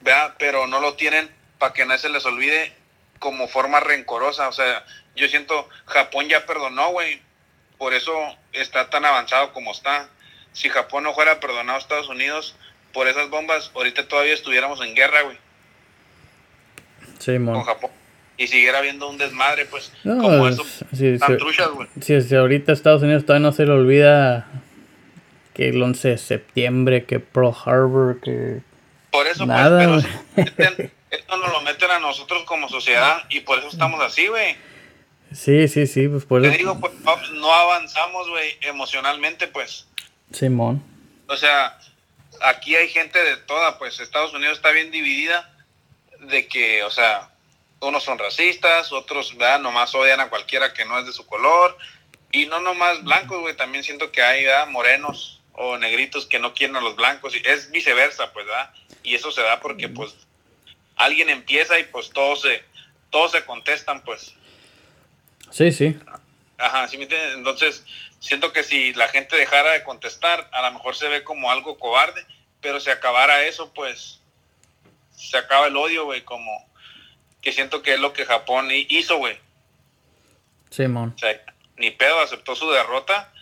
¿Verdad? 0.00 0.36
Pero 0.38 0.66
no 0.66 0.80
lo 0.80 0.94
tienen 0.94 1.30
para 1.58 1.72
que 1.72 1.84
no 1.84 1.96
se 1.98 2.08
les 2.08 2.24
olvide 2.24 2.72
como 3.18 3.48
forma 3.48 3.80
rencorosa. 3.80 4.48
O 4.48 4.52
sea, 4.52 4.84
yo 5.14 5.28
siento, 5.28 5.68
Japón 5.86 6.28
ya 6.28 6.46
perdonó, 6.46 6.90
güey. 6.90 7.20
Por 7.78 7.94
eso 7.94 8.12
está 8.52 8.90
tan 8.90 9.04
avanzado 9.04 9.52
como 9.52 9.72
está. 9.72 10.08
Si 10.52 10.68
Japón 10.68 11.04
no 11.04 11.14
fuera 11.14 11.40
perdonado 11.40 11.78
a 11.78 11.80
Estados 11.80 12.08
Unidos, 12.08 12.56
por 12.92 13.08
esas 13.08 13.30
bombas, 13.30 13.70
ahorita 13.74 14.06
todavía 14.08 14.34
estuviéramos 14.34 14.80
en 14.82 14.94
guerra, 14.94 15.22
güey. 15.22 15.36
Sí, 17.18 17.36
Con 17.36 17.62
Japón. 17.62 17.90
Y 18.36 18.46
siguiera 18.48 18.78
habiendo 18.78 19.08
un 19.08 19.18
desmadre, 19.18 19.66
pues. 19.66 19.92
como 20.02 20.48
eso, 20.48 20.64
si, 20.92 21.18
truchas, 21.18 21.68
güey. 21.70 21.88
Si, 22.00 22.34
ahorita 22.34 22.72
Estados 22.72 23.02
Unidos 23.02 23.24
todavía 23.24 23.46
no 23.46 23.52
se 23.52 23.66
le 23.66 23.72
olvida 23.72 24.48
que 25.54 25.68
el 25.68 25.80
11 25.80 26.08
de 26.08 26.18
septiembre, 26.18 27.04
que 27.04 27.20
Pearl 27.20 27.54
Harbor, 27.64 28.20
que. 28.20 28.62
Por 29.10 29.26
eso, 29.26 29.46
pues, 29.46 29.48
Nada, 29.48 29.78
pero 29.78 29.98
esto 31.10 31.36
nos 31.36 31.52
lo 31.52 31.60
meten 31.60 31.90
a 31.90 32.00
nosotros 32.00 32.42
como 32.44 32.68
sociedad 32.68 33.22
y 33.28 33.40
por 33.40 33.58
eso 33.58 33.68
estamos 33.68 34.02
así, 34.02 34.26
güey. 34.26 34.56
Sí, 35.32 35.68
sí, 35.68 35.86
sí, 35.86 36.08
pues 36.08 36.24
por 36.24 36.42
Te 36.42 36.50
digo, 36.50 36.78
pues 36.80 36.92
no 37.32 37.52
avanzamos, 37.52 38.28
güey, 38.28 38.56
emocionalmente, 38.62 39.46
pues. 39.46 39.86
Simón. 40.32 40.82
O 41.28 41.36
sea, 41.36 41.78
aquí 42.42 42.76
hay 42.76 42.88
gente 42.88 43.22
de 43.22 43.36
toda, 43.38 43.78
pues 43.78 44.00
Estados 44.00 44.32
Unidos 44.34 44.58
está 44.58 44.70
bien 44.70 44.90
dividida 44.90 45.54
de 46.20 46.46
que, 46.46 46.84
o 46.84 46.90
sea, 46.90 47.30
unos 47.80 48.04
son 48.04 48.18
racistas, 48.18 48.92
otros, 48.92 49.36
¿verdad? 49.36 49.60
Nomás 49.60 49.94
odian 49.94 50.20
a 50.20 50.28
cualquiera 50.28 50.72
que 50.72 50.84
no 50.84 50.98
es 50.98 51.06
de 51.06 51.12
su 51.12 51.26
color. 51.26 51.76
Y 52.30 52.46
no 52.46 52.60
nomás 52.60 53.02
blancos, 53.02 53.40
güey, 53.40 53.56
también 53.56 53.84
siento 53.84 54.10
que 54.12 54.22
hay, 54.22 54.44
¿verdad? 54.44 54.68
Morenos 54.68 55.40
o 55.52 55.76
negritos 55.76 56.26
que 56.26 56.38
no 56.38 56.54
quieren 56.54 56.76
a 56.76 56.80
los 56.80 56.96
blancos. 56.96 57.34
Y 57.34 57.42
es 57.44 57.70
viceversa, 57.70 58.32
pues, 58.32 58.46
¿verdad? 58.46 58.72
Y 59.02 59.14
eso 59.14 59.30
se 59.32 59.42
da 59.42 59.60
porque, 59.60 59.88
pues, 59.88 60.14
alguien 60.96 61.28
empieza 61.28 61.78
y 61.78 61.84
pues 61.84 62.10
todos 62.10 62.42
se, 62.42 62.64
todos 63.10 63.32
se 63.32 63.44
contestan, 63.44 64.02
pues. 64.02 64.34
Sí, 65.50 65.72
sí. 65.72 65.98
Ajá, 66.56 66.86
¿sí 66.88 66.96
me 66.96 67.04
entiendes? 67.04 67.34
Entonces, 67.34 67.84
siento 68.22 68.52
que 68.52 68.62
si 68.62 68.94
la 68.94 69.08
gente 69.08 69.36
dejara 69.36 69.72
de 69.72 69.82
contestar, 69.82 70.48
a 70.52 70.62
lo 70.62 70.72
mejor 70.72 70.94
se 70.94 71.08
ve 71.08 71.24
como 71.24 71.50
algo 71.50 71.76
cobarde, 71.76 72.24
pero 72.60 72.78
si 72.78 72.88
acabara 72.88 73.42
eso, 73.44 73.74
pues 73.74 74.20
se 75.10 75.36
acaba 75.36 75.66
el 75.66 75.76
odio, 75.76 76.04
güey, 76.04 76.22
como 76.22 76.64
que 77.40 77.52
siento 77.52 77.82
que 77.82 77.94
es 77.94 78.00
lo 78.00 78.12
que 78.12 78.24
Japón 78.24 78.68
hizo, 78.70 79.18
güey. 79.18 79.36
Simón. 80.70 81.12
o 81.16 81.18
sea, 81.18 81.38
ni 81.76 81.90
pedo, 81.90 82.20
aceptó 82.20 82.54
su 82.54 82.70
derrota 82.70 83.32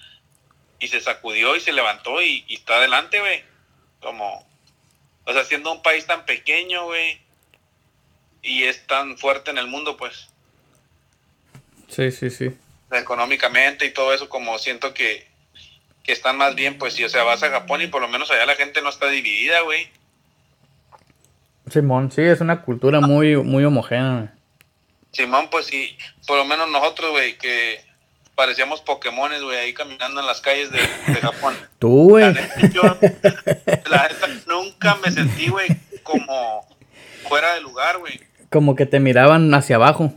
y 0.79 0.89
se 0.89 1.01
sacudió 1.01 1.55
y 1.55 1.61
se 1.61 1.73
levantó 1.73 2.23
y, 2.23 2.45
y 2.49 2.55
está 2.55 2.77
adelante, 2.77 3.21
güey. 3.21 3.45
Como, 4.01 4.49
o 5.25 5.33
sea, 5.35 5.45
siendo 5.45 5.71
un 5.71 5.83
país 5.83 6.07
tan 6.07 6.25
pequeño, 6.25 6.87
güey, 6.87 7.21
y 8.43 8.65
es 8.65 8.87
tan 8.87 9.19
fuerte 9.19 9.51
en 9.51 9.59
el 9.59 9.67
mundo, 9.67 9.99
pues. 9.99 10.29
Sí, 11.89 12.11
sí, 12.11 12.31
sí. 12.31 12.57
Económicamente 12.93 13.87
y 13.87 13.93
todo 13.93 14.13
eso, 14.13 14.29
como 14.29 14.59
siento 14.59 14.95
que, 14.95 15.27
que 16.03 16.13
están 16.13 16.37
más 16.37 16.55
bien, 16.55 16.79
pues, 16.79 16.95
si, 16.95 17.05
o 17.05 17.09
sea, 17.09 17.23
vas 17.23 17.43
a 17.43 17.51
Japón 17.51 17.83
y 17.83 17.87
por 17.87 18.03
lo 18.03 18.09
menos 18.09 18.31
allá 18.31 18.47
la 18.47 18.57
gente 18.57 18.83
no 18.83 18.89
está 18.89 19.09
dividida, 19.09 19.61
güey. 19.61 19.89
Simón, 21.71 22.11
sí, 22.11 22.23
es 22.23 22.41
una 22.41 22.63
cultura 22.63 23.01
muy, 23.01 23.37
muy 23.37 23.65
homogénea. 23.65 24.35
Simón, 25.13 25.49
pues 25.51 25.67
sí, 25.67 25.97
por 26.27 26.37
lo 26.37 26.45
menos 26.45 26.69
nosotros, 26.71 27.11
güey, 27.11 27.37
que 27.39 27.81
parecíamos 28.35 28.81
Pokémones, 28.81 29.43
güey, 29.43 29.59
ahí 29.59 29.75
caminando 29.75 30.21
en 30.21 30.27
las 30.27 30.41
calles 30.41 30.71
de, 30.71 30.79
Japón. 31.21 31.55
Tú, 31.79 32.11
güey. 32.11 32.33
La, 33.91 34.11
nunca 34.47 34.97
me 35.05 35.11
sentí, 35.11 35.49
güey, 35.49 35.69
como 36.03 36.67
fuera 37.29 37.55
de 37.55 37.61
lugar, 37.61 37.99
güey. 37.99 38.21
Como 38.51 38.75
que 38.77 38.87
te 38.87 38.99
miraban 38.99 39.53
hacia 39.53 39.77
abajo. 39.77 40.13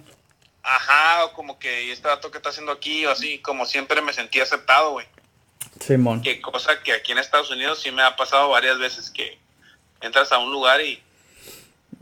Ajá, 0.63 1.25
o 1.25 1.33
como 1.33 1.59
que 1.59 1.91
este 1.91 2.07
dato 2.07 2.31
que 2.31 2.37
está 2.37 2.49
haciendo 2.49 2.71
aquí, 2.71 3.05
o 3.05 3.11
así, 3.11 3.39
como 3.39 3.65
siempre 3.65 4.01
me 4.01 4.13
sentí 4.13 4.39
aceptado, 4.39 4.91
güey. 4.91 5.05
Simón. 5.79 6.21
Qué 6.21 6.39
cosa 6.39 6.81
que 6.81 6.93
aquí 6.93 7.11
en 7.11 7.17
Estados 7.17 7.51
Unidos 7.51 7.81
sí 7.81 7.91
me 7.91 8.01
ha 8.01 8.15
pasado 8.15 8.49
varias 8.49 8.79
veces 8.79 9.11
que 9.11 9.37
entras 10.01 10.31
a 10.31 10.37
un 10.37 10.51
lugar 10.51 10.79
y, 10.81 11.03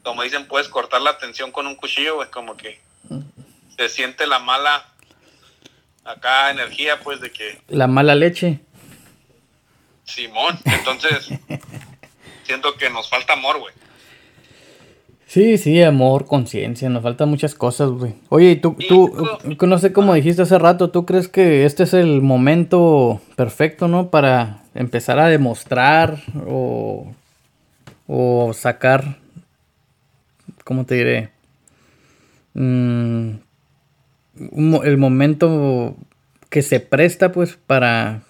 como 0.03 0.22
dicen, 0.22 0.48
puedes 0.48 0.68
cortar 0.68 1.01
la 1.01 1.10
atención 1.10 1.51
con 1.51 1.65
un 1.65 1.75
cuchillo, 1.75 2.15
güey, 2.15 2.30
como 2.30 2.56
que 2.56 2.80
se 3.77 3.89
siente 3.89 4.28
la 4.28 4.38
mala, 4.38 4.86
acá 6.04 6.52
energía, 6.52 7.00
pues, 7.00 7.19
de 7.19 7.32
que... 7.32 7.60
La 7.67 7.88
mala 7.88 8.13
leche. 8.13 8.60
Simón, 10.04 10.60
entonces, 10.65 11.30
siento 12.43 12.76
que 12.76 12.91
nos 12.91 13.10
falta 13.10 13.34
amor, 13.34 13.58
güey. 13.60 13.74
Sí, 15.32 15.58
sí, 15.58 15.82
amor, 15.82 16.26
conciencia, 16.26 16.89
nos 16.89 17.04
faltan 17.04 17.30
muchas 17.30 17.56
cosas, 17.56 17.89
güey. 17.91 18.15
Oye, 18.28 18.58
tú, 18.58 18.76
tú, 18.89 19.65
no 19.65 19.78
sé 19.78 19.94
cómo 19.94 20.13
dijiste 20.13 20.41
hace 20.41 20.60
rato, 20.60 20.91
¿tú 20.91 21.06
crees 21.06 21.30
que 21.30 21.63
este 21.63 21.84
es 21.84 21.94
el 21.94 22.22
momento 22.22 23.22
perfecto, 23.38 23.88
¿no? 23.88 24.10
Para 24.10 24.65
empezar 24.76 25.20
a 25.20 25.30
demostrar 25.30 26.22
o, 26.46 27.15
o 28.08 28.52
sacar, 28.54 29.20
¿cómo 30.65 30.86
te 30.86 30.96
diré? 30.96 31.30
Mm, 32.54 33.36
el 34.84 34.98
momento 34.98 35.96
que 36.50 36.62
se 36.62 36.82
presta, 36.82 37.32
pues, 37.32 37.56
para... 37.56 38.24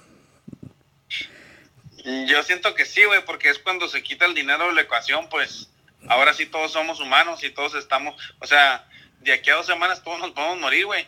Yo 2.28 2.44
siento 2.44 2.76
que 2.76 2.86
sí, 2.86 3.04
güey, 3.06 3.26
porque 3.26 3.50
es 3.50 3.58
cuando 3.58 3.88
se 3.88 4.04
quita 4.04 4.28
el 4.28 4.36
dinero 4.36 4.68
de 4.68 4.74
la 4.76 4.82
ecuación, 4.82 5.26
pues 5.32 5.72
ahora 6.08 6.34
sí 6.34 6.46
todos 6.46 6.72
somos 6.72 7.00
humanos 7.00 7.44
y 7.44 7.50
todos 7.52 7.76
estamos, 7.76 8.16
o 8.40 8.48
sea, 8.48 8.88
de 9.20 9.34
aquí 9.34 9.50
a 9.50 9.56
dos 9.56 9.66
semanas 9.66 10.04
todos 10.04 10.20
nos 10.20 10.32
podemos 10.32 10.60
morir, 10.60 10.86
güey. 10.86 11.08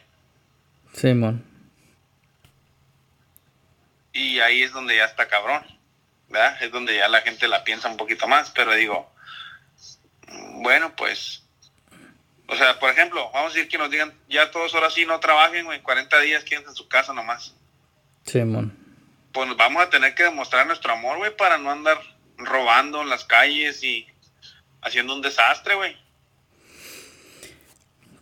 Simón. 0.93 1.43
y 4.13 4.39
ahí 4.39 4.61
es 4.61 4.71
donde 4.71 4.95
ya 4.95 5.05
está 5.05 5.27
cabrón, 5.27 5.63
¿verdad? 6.29 6.61
Es 6.61 6.71
donde 6.71 6.95
ya 6.95 7.09
la 7.09 7.21
gente 7.21 7.47
la 7.47 7.63
piensa 7.63 7.89
un 7.89 7.97
poquito 7.97 8.27
más, 8.27 8.51
pero 8.51 8.73
digo, 8.75 9.11
bueno, 10.61 10.95
pues, 10.95 11.43
o 12.47 12.55
sea, 12.55 12.79
por 12.79 12.91
ejemplo, 12.91 13.31
vamos 13.33 13.51
a 13.51 13.55
decir 13.55 13.69
que 13.69 13.79
nos 13.79 13.89
digan, 13.89 14.13
ya 14.29 14.51
todos 14.51 14.73
ahora 14.75 14.91
sí 14.91 15.05
no 15.05 15.19
trabajen, 15.19 15.65
güey, 15.65 15.81
40 15.81 16.19
días 16.21 16.43
quédense 16.43 16.69
en 16.69 16.75
su 16.75 16.87
casa 16.87 17.13
nomás. 17.13 17.55
Simón. 18.25 18.77
Pues 19.31 19.49
vamos 19.57 19.81
a 19.81 19.89
tener 19.89 20.13
que 20.13 20.23
demostrar 20.23 20.67
nuestro 20.67 20.93
amor, 20.93 21.17
güey, 21.17 21.35
para 21.35 21.57
no 21.57 21.71
andar 21.71 21.99
robando 22.37 23.01
en 23.01 23.09
las 23.09 23.25
calles 23.25 23.83
y 23.83 24.07
haciendo 24.83 25.15
un 25.15 25.21
desastre, 25.21 25.75
güey. 25.75 25.95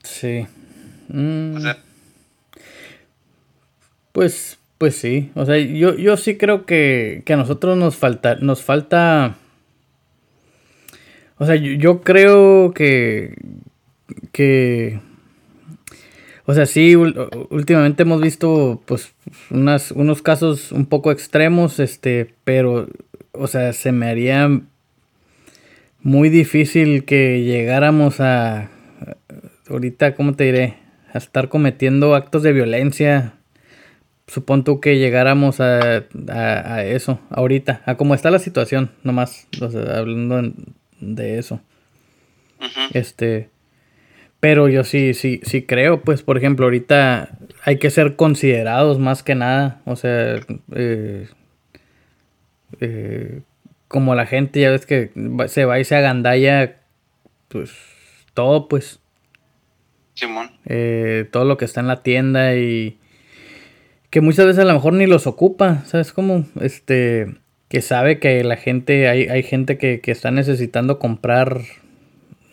Sí. 0.03 0.47
Mm. 1.07 1.57
Pues, 4.11 4.59
pues 4.77 4.95
sí. 4.95 5.31
O 5.35 5.45
sea, 5.45 5.57
yo, 5.57 5.95
yo 5.95 6.17
sí 6.17 6.37
creo 6.37 6.65
que, 6.65 7.23
a 7.27 7.35
nosotros 7.35 7.77
nos 7.77 7.95
falta, 7.95 8.35
nos 8.35 8.63
falta. 8.63 9.35
O 11.37 11.45
sea, 11.45 11.55
yo, 11.55 12.01
creo 12.01 12.73
que. 12.73 13.35
que. 14.31 14.99
O 16.45 16.53
sea, 16.53 16.65
sí, 16.65 16.95
últimamente 16.95 18.03
hemos 18.03 18.19
visto 18.19 18.81
pues 18.85 19.13
unas, 19.51 19.91
unos 19.91 20.21
casos 20.21 20.71
un 20.71 20.85
poco 20.85 21.11
extremos, 21.11 21.79
este, 21.79 22.33
pero, 22.43 22.89
o 23.31 23.47
sea, 23.47 23.71
se 23.73 23.91
me 23.91 24.07
haría 24.07 24.49
muy 26.03 26.29
difícil 26.29 27.05
que 27.05 27.43
llegáramos 27.43 28.19
a, 28.19 28.69
ahorita, 29.69 30.15
¿cómo 30.15 30.33
te 30.33 30.45
diré? 30.45 30.75
A 31.13 31.17
estar 31.17 31.49
cometiendo 31.49 32.15
actos 32.15 32.43
de 32.43 32.53
violencia. 32.53 33.33
Supongo 34.27 34.63
tú 34.63 34.79
que 34.79 34.97
llegáramos 34.97 35.59
a, 35.59 36.05
a, 36.29 36.83
eso, 36.85 37.19
ahorita, 37.29 37.81
a 37.85 37.95
cómo 37.95 38.15
está 38.15 38.31
la 38.31 38.39
situación, 38.39 38.91
nomás, 39.03 39.47
hablando 39.93 40.53
de 40.99 41.37
eso. 41.37 41.61
Este, 42.93 43.49
pero 44.39 44.69
yo 44.69 44.83
sí, 44.83 45.13
sí, 45.13 45.41
sí 45.43 45.63
creo, 45.63 46.01
pues, 46.01 46.23
por 46.23 46.37
ejemplo, 46.37 46.65
ahorita 46.65 47.37
hay 47.63 47.77
que 47.77 47.89
ser 47.89 48.15
considerados 48.15 48.99
más 48.99 49.21
que 49.21 49.35
nada, 49.35 49.81
o 49.85 49.95
sea, 49.95 50.39
eh, 50.75 51.27
eh, 52.79 53.41
como 53.91 54.15
la 54.15 54.25
gente 54.25 54.61
ya 54.61 54.71
ves 54.71 54.85
que 54.85 55.11
se 55.47 55.65
va 55.65 55.79
y 55.79 55.83
se 55.83 55.97
agandalla, 55.97 56.77
pues 57.49 57.71
todo, 58.33 58.69
pues. 58.69 59.01
Simón. 60.13 60.51
Eh, 60.65 61.27
todo 61.29 61.43
lo 61.43 61.57
que 61.57 61.65
está 61.65 61.81
en 61.81 61.87
la 61.87 62.01
tienda 62.01 62.55
y 62.55 62.99
que 64.09 64.21
muchas 64.21 64.45
veces 64.45 64.63
a 64.63 64.67
lo 64.67 64.73
mejor 64.73 64.93
ni 64.93 65.07
los 65.07 65.27
ocupa, 65.27 65.83
¿sabes 65.85 66.13
cómo? 66.13 66.45
Este, 66.61 67.35
que 67.67 67.81
sabe 67.81 68.19
que 68.19 68.43
la 68.45 68.55
gente, 68.55 69.09
hay, 69.09 69.27
hay 69.27 69.43
gente 69.43 69.77
que, 69.77 69.99
que 69.99 70.11
está 70.11 70.31
necesitando 70.31 70.97
comprar, 70.97 71.61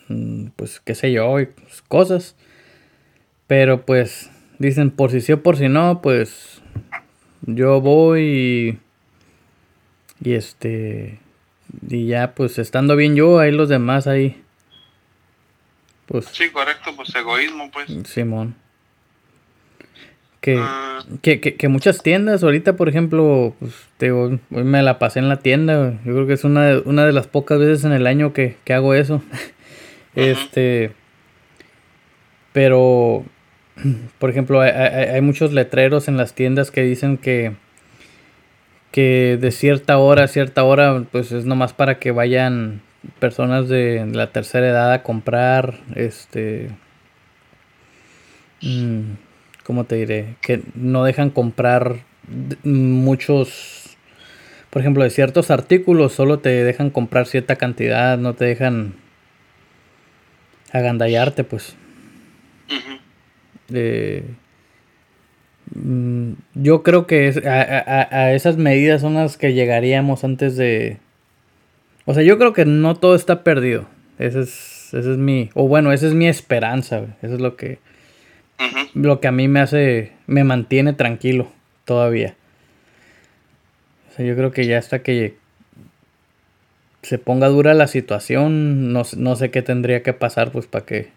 mm, 0.09 0.46
pues, 0.57 0.81
qué 0.81 0.96
sé 0.96 1.12
yo, 1.12 1.35
pues, 1.35 1.83
cosas. 1.87 2.37
Pero 3.46 3.87
pues, 3.87 4.31
dicen 4.59 4.90
por 4.90 5.12
si 5.12 5.20
sí 5.20 5.33
o 5.33 5.42
por 5.42 5.57
si 5.57 5.68
no, 5.68 6.03
pues, 6.03 6.62
yo 7.42 7.81
voy 7.81 8.79
y, 10.20 10.29
y 10.29 10.35
este, 10.35 11.20
y 11.89 12.07
ya, 12.07 12.35
pues 12.35 12.59
estando 12.59 12.97
bien 12.97 13.15
yo, 13.17 13.39
ahí 13.39 13.53
los 13.53 13.69
demás 13.69 14.07
ahí. 14.07 14.43
Pues. 16.07 16.27
Sí, 16.27 16.51
correcto, 16.51 16.91
pues 16.97 17.15
egoísmo, 17.15 17.71
pues. 17.71 17.89
Simón. 18.09 18.55
que, 20.41 20.63
que, 21.21 21.41
que, 21.41 21.69
muchas 21.69 22.03
tiendas, 22.03 22.43
ahorita 22.43 22.77
por 22.77 22.89
ejemplo, 22.89 23.55
pues, 23.59 23.75
te 23.99 24.13
hoy 24.13 24.41
me 24.49 24.83
la 24.83 24.99
pasé 24.99 25.19
en 25.19 25.29
la 25.29 25.41
tienda, 25.41 26.01
yo 26.05 26.15
creo 26.15 26.27
que 26.27 26.33
es 26.33 26.45
una 26.45 26.65
de, 26.65 26.79
una 26.87 27.05
de 27.05 27.13
las 27.13 27.27
pocas 27.27 27.59
veces 27.59 27.85
en 27.85 27.93
el 27.93 28.07
año 28.07 28.33
que, 28.33 28.57
que 28.65 28.75
hago 28.75 28.95
eso. 28.95 29.23
Este, 30.15 30.95
pero, 32.53 33.25
por 34.19 34.31
ejemplo, 34.31 34.61
hay, 34.61 34.71
hay, 34.71 35.21
muchos 35.21 35.53
letreros 35.53 36.09
en 36.09 36.17
las 36.17 36.35
tiendas 36.35 36.73
que 36.73 36.83
dicen 36.83 37.19
que, 37.19 37.55
que 38.99 39.39
de 39.41 39.53
cierta 39.53 39.97
hora 39.99 40.25
a 40.25 40.27
cierta 40.27 40.65
hora, 40.65 41.05
pues 41.13 41.31
es 41.31 41.45
nomás 41.45 41.73
para 41.73 42.01
que 42.01 42.11
vayan 42.11 42.83
personas 43.21 43.69
de 43.69 44.05
la 44.13 44.33
tercera 44.33 44.67
edad 44.67 44.93
a 44.93 45.05
comprar, 45.05 45.79
este, 45.95 46.71
mm, 48.61 49.03
¿cómo 49.63 49.85
te 49.85 49.95
diré? 49.95 50.35
Que 50.41 50.63
no 50.75 51.05
dejan 51.05 51.31
comprar 51.31 52.01
muchos, 52.65 53.97
por 54.69 54.83
ejemplo, 54.83 55.05
de 55.05 55.11
ciertos 55.11 55.53
artículos, 55.53 56.13
solo 56.13 56.41
te 56.41 56.49
dejan 56.65 56.91
comprar 56.91 57.29
cierta 57.29 57.55
cantidad, 57.55 58.19
no 58.19 58.35
te 58.35 58.47
dejan 58.47 58.95
agandallarte, 60.73 61.45
pues. 61.45 61.77
Mm, 63.69 64.48
yo 66.55 66.83
creo 66.83 67.07
que 67.07 67.29
es, 67.29 67.37
a, 67.45 68.33
esas 68.33 68.57
medidas 68.57 69.01
son 69.01 69.15
las 69.15 69.37
que 69.37 69.53
llegaríamos 69.53 70.25
antes 70.25 70.57
de... 70.57 70.99
O 72.05 72.15
sea, 72.15 72.23
yo 72.23 72.39
creo 72.39 72.53
que 72.53 72.65
no 72.65 72.97
todo 72.97 73.15
está 73.15 73.43
perdido. 73.43 73.87
Ese 74.19 74.41
es, 74.41 74.95
ese 74.95 75.13
es 75.13 75.19
mi... 75.19 75.51
O 75.55 75.69
bueno, 75.69 75.93
esa 75.93 76.07
es 76.07 76.15
mi 76.15 76.27
esperanza. 76.27 77.03
Eso 77.23 77.35
es 77.35 77.41
lo 77.41 77.57
que... 77.57 77.79
Lo 78.95 79.21
que 79.21 79.29
a 79.29 79.33
mí 79.33 79.49
me 79.49 79.61
hace... 79.61 80.13
Me 80.27 80.45
mantiene 80.45 80.93
tranquilo 80.93 81.53
todavía. 81.85 82.35
O 84.11 84.15
sea, 84.15 84.25
yo 84.25 84.35
creo 84.37 84.51
que 84.51 84.67
ya 84.67 84.79
hasta 84.79 85.03
que 85.03 85.37
se 87.03 87.19
ponga 87.19 87.49
dura 87.49 87.75
la 87.75 87.87
situación, 87.87 88.93
no, 88.93 89.03
no 89.17 89.37
sé 89.37 89.51
qué 89.51 89.63
tendría 89.63 90.03
que 90.03 90.13
pasar 90.13 90.51
pues 90.51 90.67
para 90.67 90.85
que 90.85 91.11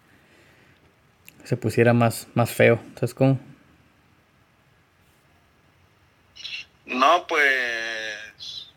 se 1.43 1.57
pusiera 1.57 1.93
más, 1.93 2.27
más 2.33 2.51
feo. 2.51 2.79
¿Sabes 2.95 3.13
cómo? 3.13 3.39
No, 6.91 7.25
pues 7.27 8.69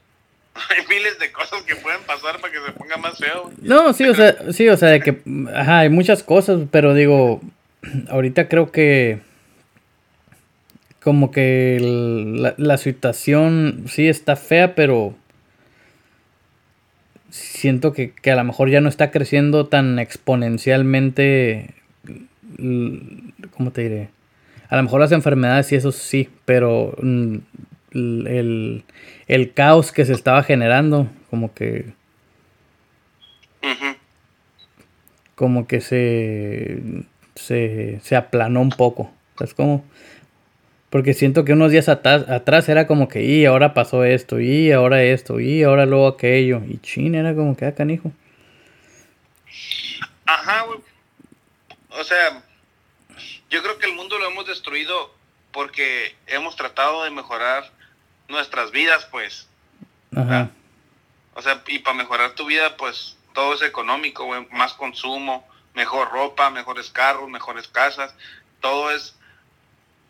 hay 0.54 0.86
miles 0.88 1.18
de 1.18 1.32
cosas 1.32 1.62
que 1.62 1.76
pueden 1.76 2.00
pasar 2.02 2.40
para 2.40 2.52
que 2.52 2.60
se 2.64 2.72
ponga 2.72 2.96
más 2.96 3.18
feo. 3.18 3.50
No, 3.60 3.92
sí, 3.92 4.04
o 4.04 4.14
sea, 4.14 4.52
sí, 4.52 4.68
o 4.68 4.76
sea, 4.76 4.90
de 4.90 5.00
que, 5.00 5.20
ajá, 5.54 5.80
hay 5.80 5.88
muchas 5.88 6.22
cosas, 6.22 6.60
pero 6.70 6.94
digo, 6.94 7.40
ahorita 8.08 8.48
creo 8.48 8.70
que 8.70 9.20
como 11.02 11.30
que 11.30 11.78
la, 12.38 12.54
la 12.56 12.78
situación 12.78 13.84
sí 13.88 14.08
está 14.08 14.36
fea, 14.36 14.74
pero 14.74 15.14
siento 17.28 17.92
que, 17.92 18.12
que, 18.12 18.30
a 18.30 18.36
lo 18.36 18.44
mejor 18.44 18.70
ya 18.70 18.80
no 18.80 18.88
está 18.88 19.10
creciendo 19.10 19.66
tan 19.66 19.98
exponencialmente. 19.98 21.74
¿Cómo 23.56 23.70
te 23.72 23.82
diré? 23.82 24.08
A 24.68 24.76
lo 24.76 24.84
mejor 24.84 25.00
las 25.00 25.12
enfermedades 25.12 25.72
y 25.72 25.76
eso 25.76 25.92
sí, 25.92 26.28
pero 26.44 26.94
mm, 27.02 27.36
el, 27.94 28.84
el 29.26 29.52
caos 29.52 29.92
que 29.92 30.04
se 30.04 30.12
estaba 30.12 30.42
generando, 30.42 31.08
como 31.30 31.54
que. 31.54 31.92
Como 35.34 35.66
que 35.66 35.80
se, 35.80 36.80
se. 37.34 38.00
se 38.02 38.16
aplanó 38.16 38.60
un 38.60 38.70
poco. 38.70 39.12
Es 39.40 39.54
como. 39.54 39.84
Porque 40.90 41.12
siento 41.12 41.44
que 41.44 41.54
unos 41.54 41.72
días 41.72 41.88
atrás, 41.88 42.68
era 42.68 42.86
como 42.86 43.08
que, 43.08 43.24
y 43.24 43.46
ahora 43.46 43.74
pasó 43.74 44.04
esto, 44.04 44.38
y 44.38 44.70
ahora 44.70 45.02
esto, 45.02 45.40
y 45.40 45.64
ahora 45.64 45.86
luego 45.86 46.06
aquello. 46.06 46.62
Y 46.68 46.78
chin, 46.78 47.16
era 47.16 47.34
como 47.34 47.56
que, 47.56 47.64
ah, 47.64 47.74
canijo. 47.74 48.12
Ajá, 50.24 50.62
güey. 50.66 50.78
O 51.98 52.04
sea, 52.04 52.44
yo 53.50 53.62
creo 53.62 53.76
que 53.78 53.86
el 53.86 53.96
mundo 53.96 54.18
lo 54.18 54.28
hemos 54.28 54.46
destruido 54.46 55.12
porque 55.50 56.14
hemos 56.26 56.54
tratado 56.54 57.04
de 57.04 57.10
mejorar 57.10 57.64
nuestras 58.34 58.70
vidas, 58.70 59.06
pues. 59.10 59.48
Ajá. 60.14 60.50
O 61.34 61.42
sea, 61.42 61.62
y 61.66 61.80
para 61.80 61.96
mejorar 61.96 62.34
tu 62.34 62.46
vida, 62.46 62.76
pues 62.76 63.16
todo 63.32 63.54
es 63.54 63.62
económico, 63.62 64.24
güey. 64.24 64.46
Más 64.50 64.74
consumo, 64.74 65.48
mejor 65.74 66.10
ropa, 66.10 66.50
mejores 66.50 66.90
carros, 66.90 67.28
mejores 67.28 67.68
casas. 67.68 68.14
Todo 68.60 68.90
es 68.90 69.16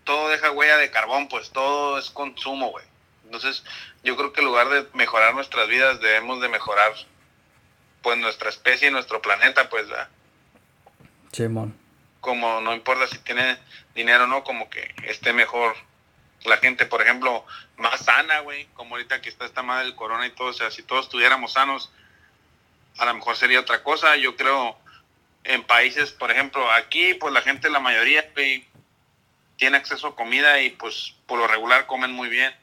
todo 0.05 0.29
deja 0.29 0.51
huella 0.51 0.77
de 0.77 0.91
carbón, 0.91 1.29
pues 1.29 1.51
todo 1.51 1.99
es 1.99 2.11
consumo, 2.11 2.71
güey. 2.71 2.85
Entonces, 3.25 3.65
yo 4.05 4.17
creo 4.17 4.33
que 4.33 4.41
en 4.41 4.47
lugar 4.47 4.69
de 4.69 4.87
mejorar 4.93 5.35
nuestras 5.35 5.67
vidas, 5.69 6.01
debemos 6.01 6.41
de 6.41 6.49
mejorar, 6.49 6.93
pues, 8.03 8.19
nuestra 8.19 8.51
especie 8.51 8.89
y 8.89 8.93
nuestro 8.93 9.21
planeta, 9.23 9.69
pues, 9.71 9.89
¿verdad? 9.89 10.09
Simón. 11.33 11.77
Como 12.21 12.61
no 12.61 12.75
importa 12.75 13.07
si 13.07 13.19
tiene 13.19 13.59
dinero 13.95 14.25
o 14.25 14.27
no, 14.27 14.45
como 14.45 14.71
que 14.71 14.95
esté 15.05 15.33
mejor 15.33 15.75
la 16.45 16.59
gente, 16.59 16.87
por 16.87 17.03
ejemplo, 17.03 17.45
más 17.77 18.05
sana, 18.05 18.41
güey, 18.41 18.67
como 18.75 18.95
ahorita 18.95 19.21
que 19.21 19.29
está 19.29 19.47
esta 19.47 19.63
madre 19.63 19.87
del 19.87 19.95
corona 19.95 20.27
y 20.27 20.31
todo, 20.31 20.49
o 20.49 20.53
sea, 20.53 20.71
si 20.71 20.83
todos 20.83 21.07
estuviéramos 21.07 21.55
sanos, 21.55 21.91
a 22.99 23.07
lo 23.07 23.15
mejor 23.15 23.37
sería 23.37 23.61
otra 23.61 23.83
cosa. 23.83 24.17
Yo 24.17 24.37
creo 24.37 24.77
en 25.45 25.63
países, 25.65 26.13
por 26.13 26.31
ejemplo, 26.31 26.71
aquí, 26.73 27.15
pues 27.15 27.33
la 27.33 27.43
gente, 27.43 27.71
la 27.71 27.81
mayoría, 27.81 28.31
güey, 28.35 28.67
tiene 29.57 29.77
acceso 29.77 30.09
a 30.09 30.17
comida 30.17 30.61
y 30.61 30.71
pues 30.71 31.15
por 31.27 31.39
lo 31.39 31.47
regular 31.47 31.87
comen 31.87 32.13
muy 32.13 32.29
bien. 32.29 32.55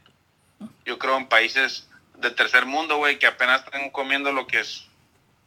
Yo 0.86 1.00
creo 1.00 1.17
en 1.17 1.28
países 1.28 1.89
del 2.17 2.36
tercer 2.36 2.65
mundo, 2.65 2.98
güey, 2.98 3.17
que 3.17 3.28
apenas 3.28 3.63
están 3.63 3.89
comiendo 3.89 4.32
lo 4.32 4.48
que 4.48 4.60
es 4.60 4.86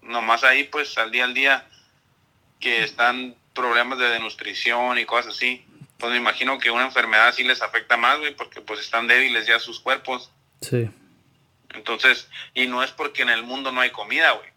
nomás 0.03 0.45
ahí, 0.45 0.65
pues 0.65 0.99
al 0.99 1.11
día 1.11 1.25
al 1.25 1.35
día, 1.35 1.67
que 2.61 2.83
están 2.83 3.37
problemas 3.55 3.99
de 3.99 4.09
desnutrición 4.09 4.99
y 4.99 5.05
cosas 5.05 5.35
así. 5.37 5.65
Pues 6.05 6.13
me 6.13 6.19
imagino 6.19 6.59
que 6.59 6.71
una 6.71 6.85
enfermedad 6.85 7.33
sí 7.33 7.45
les 7.45 7.63
afecta 7.63 7.97
más, 7.97 8.19
güey, 8.19 8.35
porque 8.35 8.61
pues 8.61 8.79
están 8.79 9.07
débiles 9.07 9.47
ya 9.47 9.59
sus 9.59 9.81
cuerpos. 9.81 10.31
Sí. 10.61 10.91
Entonces, 11.73 12.29
y 12.53 12.67
no 12.67 12.83
es 12.83 12.91
porque 12.91 13.23
en 13.23 13.31
el 13.31 13.43
mundo 13.43 13.73
no 13.73 13.81
hay 13.81 13.89
comida, 13.89 14.33
güey. 14.33 14.51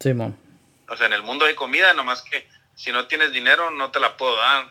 Sí, 0.00 0.12
man. 0.12 0.36
O 0.88 0.96
sea, 0.96 1.06
en 1.06 1.12
el 1.12 1.22
mundo 1.22 1.44
hay 1.44 1.54
comida, 1.54 1.94
nomás 1.94 2.22
que 2.22 2.48
si 2.74 2.90
no 2.90 3.06
tienes 3.06 3.30
dinero, 3.30 3.70
no 3.70 3.92
te 3.92 4.00
la 4.00 4.16
puedo 4.16 4.36
dar. 4.36 4.66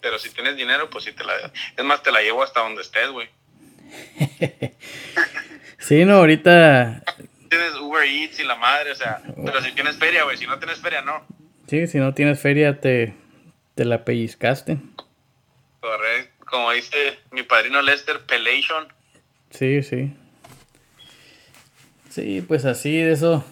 Pero 0.00 0.18
si 0.18 0.30
tienes 0.30 0.56
dinero, 0.56 0.90
pues 0.90 1.04
sí 1.04 1.12
te 1.12 1.22
la... 1.22 1.34
Es 1.76 1.84
más, 1.84 2.02
te 2.02 2.10
la 2.10 2.22
llevo 2.22 2.42
hasta 2.42 2.58
donde 2.58 2.82
estés, 2.82 3.08
güey. 3.10 3.28
sí, 5.78 6.04
no, 6.04 6.14
ahorita... 6.14 7.04
Tienes 7.48 7.76
Uber 7.76 8.02
Eats 8.02 8.40
y 8.40 8.42
la 8.42 8.56
madre, 8.56 8.90
o 8.90 8.96
sea... 8.96 9.22
Pero 9.44 9.62
si 9.62 9.70
tienes 9.70 9.96
feria, 9.96 10.24
güey. 10.24 10.36
Si 10.38 10.44
no 10.44 10.58
tienes 10.58 10.80
feria, 10.80 11.02
no. 11.02 11.24
Sí, 11.68 11.86
si 11.86 11.98
no 11.98 12.12
tienes 12.14 12.40
feria, 12.40 12.80
te, 12.80 13.14
te 13.74 13.84
la 13.84 14.04
pellizcaste. 14.04 14.78
Correcto. 15.80 16.44
Como 16.46 16.70
dice 16.72 17.18
mi 17.32 17.42
padrino 17.42 17.82
Lester, 17.82 18.20
Pelation. 18.26 18.86
Sí, 19.50 19.82
sí. 19.82 20.14
Sí, 22.10 22.44
pues 22.46 22.64
así, 22.64 22.96
de 22.96 23.12
eso 23.12 23.44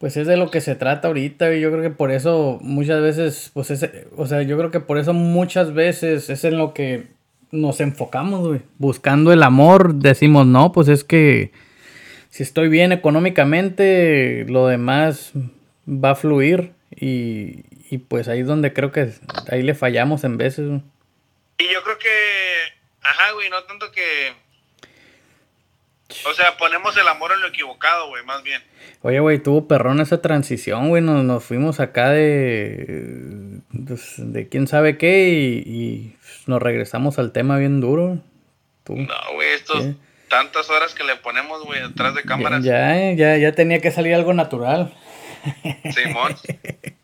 pues 0.00 0.16
es 0.16 0.26
de 0.26 0.38
lo 0.38 0.50
que 0.50 0.62
se 0.62 0.76
trata 0.76 1.08
ahorita, 1.08 1.54
y 1.54 1.60
yo 1.60 1.70
creo 1.70 1.82
que 1.82 1.90
por 1.90 2.10
eso 2.10 2.58
muchas 2.62 3.02
veces, 3.02 3.50
pues 3.52 3.70
es, 3.70 3.86
o 4.16 4.26
sea, 4.26 4.40
yo 4.40 4.56
creo 4.56 4.70
que 4.70 4.80
por 4.80 4.96
eso 4.96 5.12
muchas 5.12 5.74
veces 5.74 6.30
es 6.30 6.42
en 6.44 6.56
lo 6.56 6.72
que 6.72 7.08
nos 7.50 7.82
enfocamos, 7.82 8.48
güey. 8.48 8.62
Buscando 8.78 9.30
el 9.30 9.42
amor, 9.42 9.96
decimos, 9.96 10.46
no, 10.46 10.72
pues 10.72 10.88
es 10.88 11.04
que 11.04 11.52
si 12.30 12.42
estoy 12.42 12.70
bien 12.70 12.92
económicamente, 12.92 14.46
lo 14.48 14.68
demás 14.68 15.32
va 15.86 16.12
a 16.12 16.14
fluir, 16.14 16.72
y, 16.98 17.64
y 17.90 17.98
pues 17.98 18.28
ahí 18.28 18.40
es 18.40 18.46
donde 18.46 18.72
creo 18.72 18.92
que 18.92 19.12
ahí 19.50 19.62
le 19.62 19.74
fallamos 19.74 20.24
en 20.24 20.36
veces. 20.36 20.66
Y 21.58 21.72
yo 21.72 21.82
creo 21.82 21.98
que, 21.98 22.08
ajá, 23.02 23.32
güey, 23.32 23.50
no 23.50 23.62
tanto 23.64 23.90
que 23.92 24.32
o 26.26 26.34
sea, 26.34 26.56
ponemos 26.56 26.96
el 26.96 27.06
amor 27.08 27.32
en 27.32 27.40
lo 27.40 27.48
equivocado, 27.48 28.08
güey, 28.08 28.24
más 28.24 28.42
bien. 28.42 28.62
Oye, 29.02 29.20
güey, 29.20 29.38
tuvo 29.38 29.68
perrón 29.68 30.00
esa 30.00 30.20
transición, 30.20 30.88
güey. 30.88 31.02
Nos, 31.02 31.24
nos 31.24 31.44
fuimos 31.44 31.80
acá 31.80 32.10
de. 32.10 33.60
Pues, 33.86 34.14
de 34.16 34.48
quién 34.48 34.66
sabe 34.66 34.98
qué 34.98 35.28
y, 35.28 36.16
nos 36.46 36.60
regresamos 36.60 37.18
al 37.18 37.32
tema 37.32 37.58
bien 37.58 37.80
duro. 37.80 38.18
No, 38.88 39.34
güey, 39.34 39.50
estos. 39.54 39.86
Tantas 40.28 40.70
horas 40.70 40.94
que 40.94 41.04
le 41.04 41.16
ponemos, 41.16 41.64
güey, 41.64 41.80
detrás 41.80 42.14
de 42.14 42.22
cámaras. 42.22 42.62
Ya, 42.64 43.12
ya, 43.12 43.36
ya 43.36 43.52
tenía 43.52 43.80
que 43.80 43.90
salir 43.90 44.14
algo 44.14 44.32
natural. 44.32 44.94
Simón. 45.94 46.36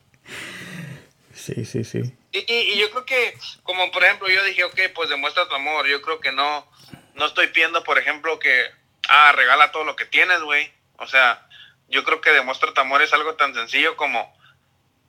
sí, 1.54 1.64
sí, 1.64 1.85
sí. 1.85 2.16
Y, 2.32 2.52
y, 2.52 2.78
yo 2.78 2.90
creo 2.90 3.04
que, 3.04 3.38
como 3.62 3.90
por 3.90 4.04
ejemplo, 4.04 4.28
yo 4.28 4.42
dije, 4.44 4.64
ok, 4.64 4.78
pues 4.94 5.09
demuestra 5.09 5.48
tu 5.48 5.54
amor. 5.54 5.87
Yo 5.87 6.02
creo 6.02 6.20
que 6.20 6.32
no, 6.32 6.70
no 7.14 7.26
estoy 7.26 7.48
pidiendo, 7.48 7.82
por 7.85 7.98
ejemplo, 7.98 8.38
que 8.38 8.66
ah, 9.09 9.32
regala 9.32 9.72
todo 9.72 9.85
lo 9.85 9.96
que 9.96 10.04
tienes, 10.04 10.40
güey. 10.40 10.72
O 10.98 11.06
sea, 11.06 11.46
yo 11.88 12.04
creo 12.04 12.20
que 12.20 12.30
demuestra 12.30 12.72
tu 12.72 12.80
amor 12.80 13.02
es 13.02 13.12
algo 13.12 13.35
tan 13.35 13.54
sencillo 13.54 13.96
como 13.96 14.37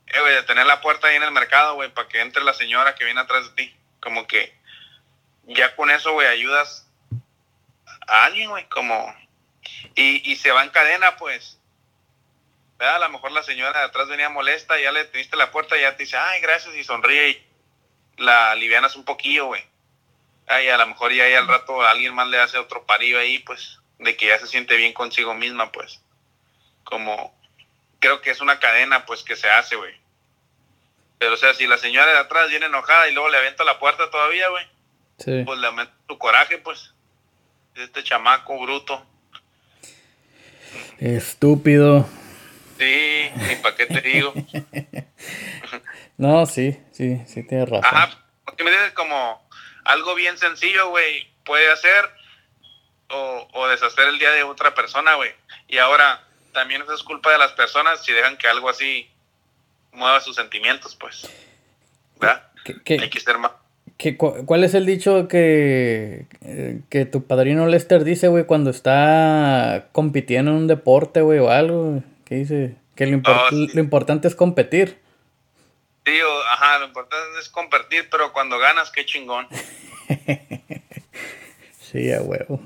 eh, 0.06 0.20
de 0.20 0.42
tener 0.44 0.66
la 0.66 0.80
puerta 0.80 1.08
ahí 1.08 1.16
en 1.16 1.22
el 1.22 1.32
mercado, 1.32 1.74
güey, 1.74 1.92
para 1.92 2.08
que 2.08 2.20
entre 2.20 2.44
la 2.44 2.54
señora 2.54 2.94
que 2.94 3.04
viene 3.04 3.20
atrás 3.20 3.44
de 3.44 3.62
ti. 3.62 3.76
Como 4.00 4.26
que 4.26 4.56
ya 5.44 5.74
con 5.74 5.90
eso, 5.90 6.12
güey, 6.12 6.28
ayudas 6.28 6.88
a 8.06 8.24
alguien, 8.24 8.50
güey, 8.50 8.68
como... 8.68 9.14
Y, 9.94 10.30
y 10.30 10.36
se 10.36 10.52
va 10.52 10.62
en 10.62 10.70
cadena, 10.70 11.16
pues. 11.16 11.57
¿Verdad? 12.78 12.96
A 12.96 12.98
lo 13.00 13.08
mejor 13.10 13.32
la 13.32 13.42
señora 13.42 13.80
de 13.80 13.86
atrás 13.86 14.08
venía 14.08 14.28
molesta, 14.28 14.78
ya 14.80 14.92
le 14.92 15.04
diste 15.06 15.36
la 15.36 15.50
puerta 15.50 15.76
y 15.76 15.80
ya 15.80 15.96
te 15.96 16.04
dice, 16.04 16.16
ay, 16.16 16.40
gracias, 16.40 16.74
y 16.76 16.84
sonríe 16.84 17.28
y 17.30 17.48
la 18.18 18.54
livianas 18.54 18.96
un 18.96 19.04
poquillo, 19.04 19.46
güey. 19.46 19.64
Ay, 20.46 20.68
a 20.68 20.78
lo 20.78 20.86
mejor 20.86 21.12
ya 21.12 21.24
al 21.38 21.48
rato 21.48 21.82
alguien 21.82 22.14
más 22.14 22.28
le 22.28 22.38
hace 22.38 22.56
otro 22.58 22.84
parillo 22.84 23.18
ahí, 23.18 23.40
pues, 23.40 23.80
de 23.98 24.16
que 24.16 24.26
ya 24.26 24.38
se 24.38 24.46
siente 24.46 24.76
bien 24.76 24.92
consigo 24.92 25.34
misma, 25.34 25.72
pues. 25.72 26.00
Como, 26.84 27.36
creo 27.98 28.20
que 28.22 28.30
es 28.30 28.40
una 28.40 28.58
cadena, 28.60 29.04
pues, 29.06 29.22
que 29.22 29.36
se 29.36 29.50
hace, 29.50 29.76
güey. 29.76 29.94
Pero, 31.18 31.34
o 31.34 31.36
sea, 31.36 31.52
si 31.54 31.66
la 31.66 31.78
señora 31.78 32.12
de 32.12 32.18
atrás 32.18 32.48
viene 32.48 32.66
enojada 32.66 33.08
y 33.08 33.12
luego 33.12 33.28
le 33.28 33.38
aventa 33.38 33.64
la 33.64 33.78
puerta 33.78 34.08
todavía, 34.10 34.48
güey, 34.48 34.64
sí. 35.18 35.42
pues 35.44 35.58
le 35.58 35.66
aumenta 35.66 35.92
tu 36.06 36.16
coraje, 36.16 36.58
pues. 36.58 36.94
Este 37.74 38.02
chamaco 38.02 38.58
bruto. 38.60 39.04
Estúpido. 40.98 42.08
Sí, 42.78 43.30
ni 43.34 43.56
para 43.56 43.74
qué 43.74 43.86
te 43.86 44.00
digo. 44.00 44.32
no, 46.16 46.46
sí, 46.46 46.78
sí, 46.92 47.20
sí 47.26 47.42
tienes 47.42 47.68
razón. 47.68 47.84
Ajá, 47.84 48.18
porque 48.44 48.62
me 48.62 48.70
dices 48.70 48.92
como 48.92 49.48
algo 49.84 50.14
bien 50.14 50.38
sencillo, 50.38 50.90
güey, 50.90 51.28
puede 51.44 51.70
hacer 51.72 52.08
o, 53.10 53.48
o 53.52 53.68
deshacer 53.68 54.08
el 54.08 54.18
día 54.18 54.30
de 54.30 54.44
otra 54.44 54.74
persona, 54.74 55.14
güey. 55.14 55.30
Y 55.66 55.78
ahora, 55.78 56.24
también 56.52 56.82
eso 56.82 56.94
es 56.94 57.02
culpa 57.02 57.32
de 57.32 57.38
las 57.38 57.52
personas 57.52 58.04
si 58.04 58.12
dejan 58.12 58.36
que 58.36 58.46
algo 58.46 58.68
así 58.68 59.10
mueva 59.92 60.20
sus 60.20 60.36
sentimientos, 60.36 60.94
pues. 60.94 61.28
¿Verdad? 62.20 62.44
Hay 62.64 63.10
que 63.10 63.20
ser 63.20 63.38
más. 63.38 63.52
¿Cuál 64.46 64.62
es 64.62 64.74
el 64.74 64.86
dicho 64.86 65.26
que, 65.26 66.26
eh, 66.42 66.80
que 66.88 67.04
tu 67.04 67.26
padrino 67.26 67.66
Lester 67.66 68.04
dice, 68.04 68.28
güey, 68.28 68.44
cuando 68.44 68.70
está 68.70 69.88
compitiendo 69.90 70.52
en 70.52 70.56
un 70.58 70.66
deporte, 70.68 71.20
güey, 71.20 71.40
o 71.40 71.50
algo? 71.50 72.02
¿Qué 72.28 72.34
dice? 72.34 72.76
Que 72.94 73.06
lo, 73.06 73.22
oh, 73.24 73.48
lo 73.50 73.80
importante 73.80 74.28
es 74.28 74.34
competir. 74.34 75.00
Sí, 76.04 76.12
ajá, 76.50 76.78
lo 76.80 76.84
importante 76.84 77.38
es 77.40 77.48
competir, 77.48 78.06
pero 78.10 78.34
cuando 78.34 78.58
ganas, 78.58 78.90
qué 78.90 79.06
chingón. 79.06 79.48
sí, 81.80 82.12
a 82.12 82.20
huevo. 82.20 82.60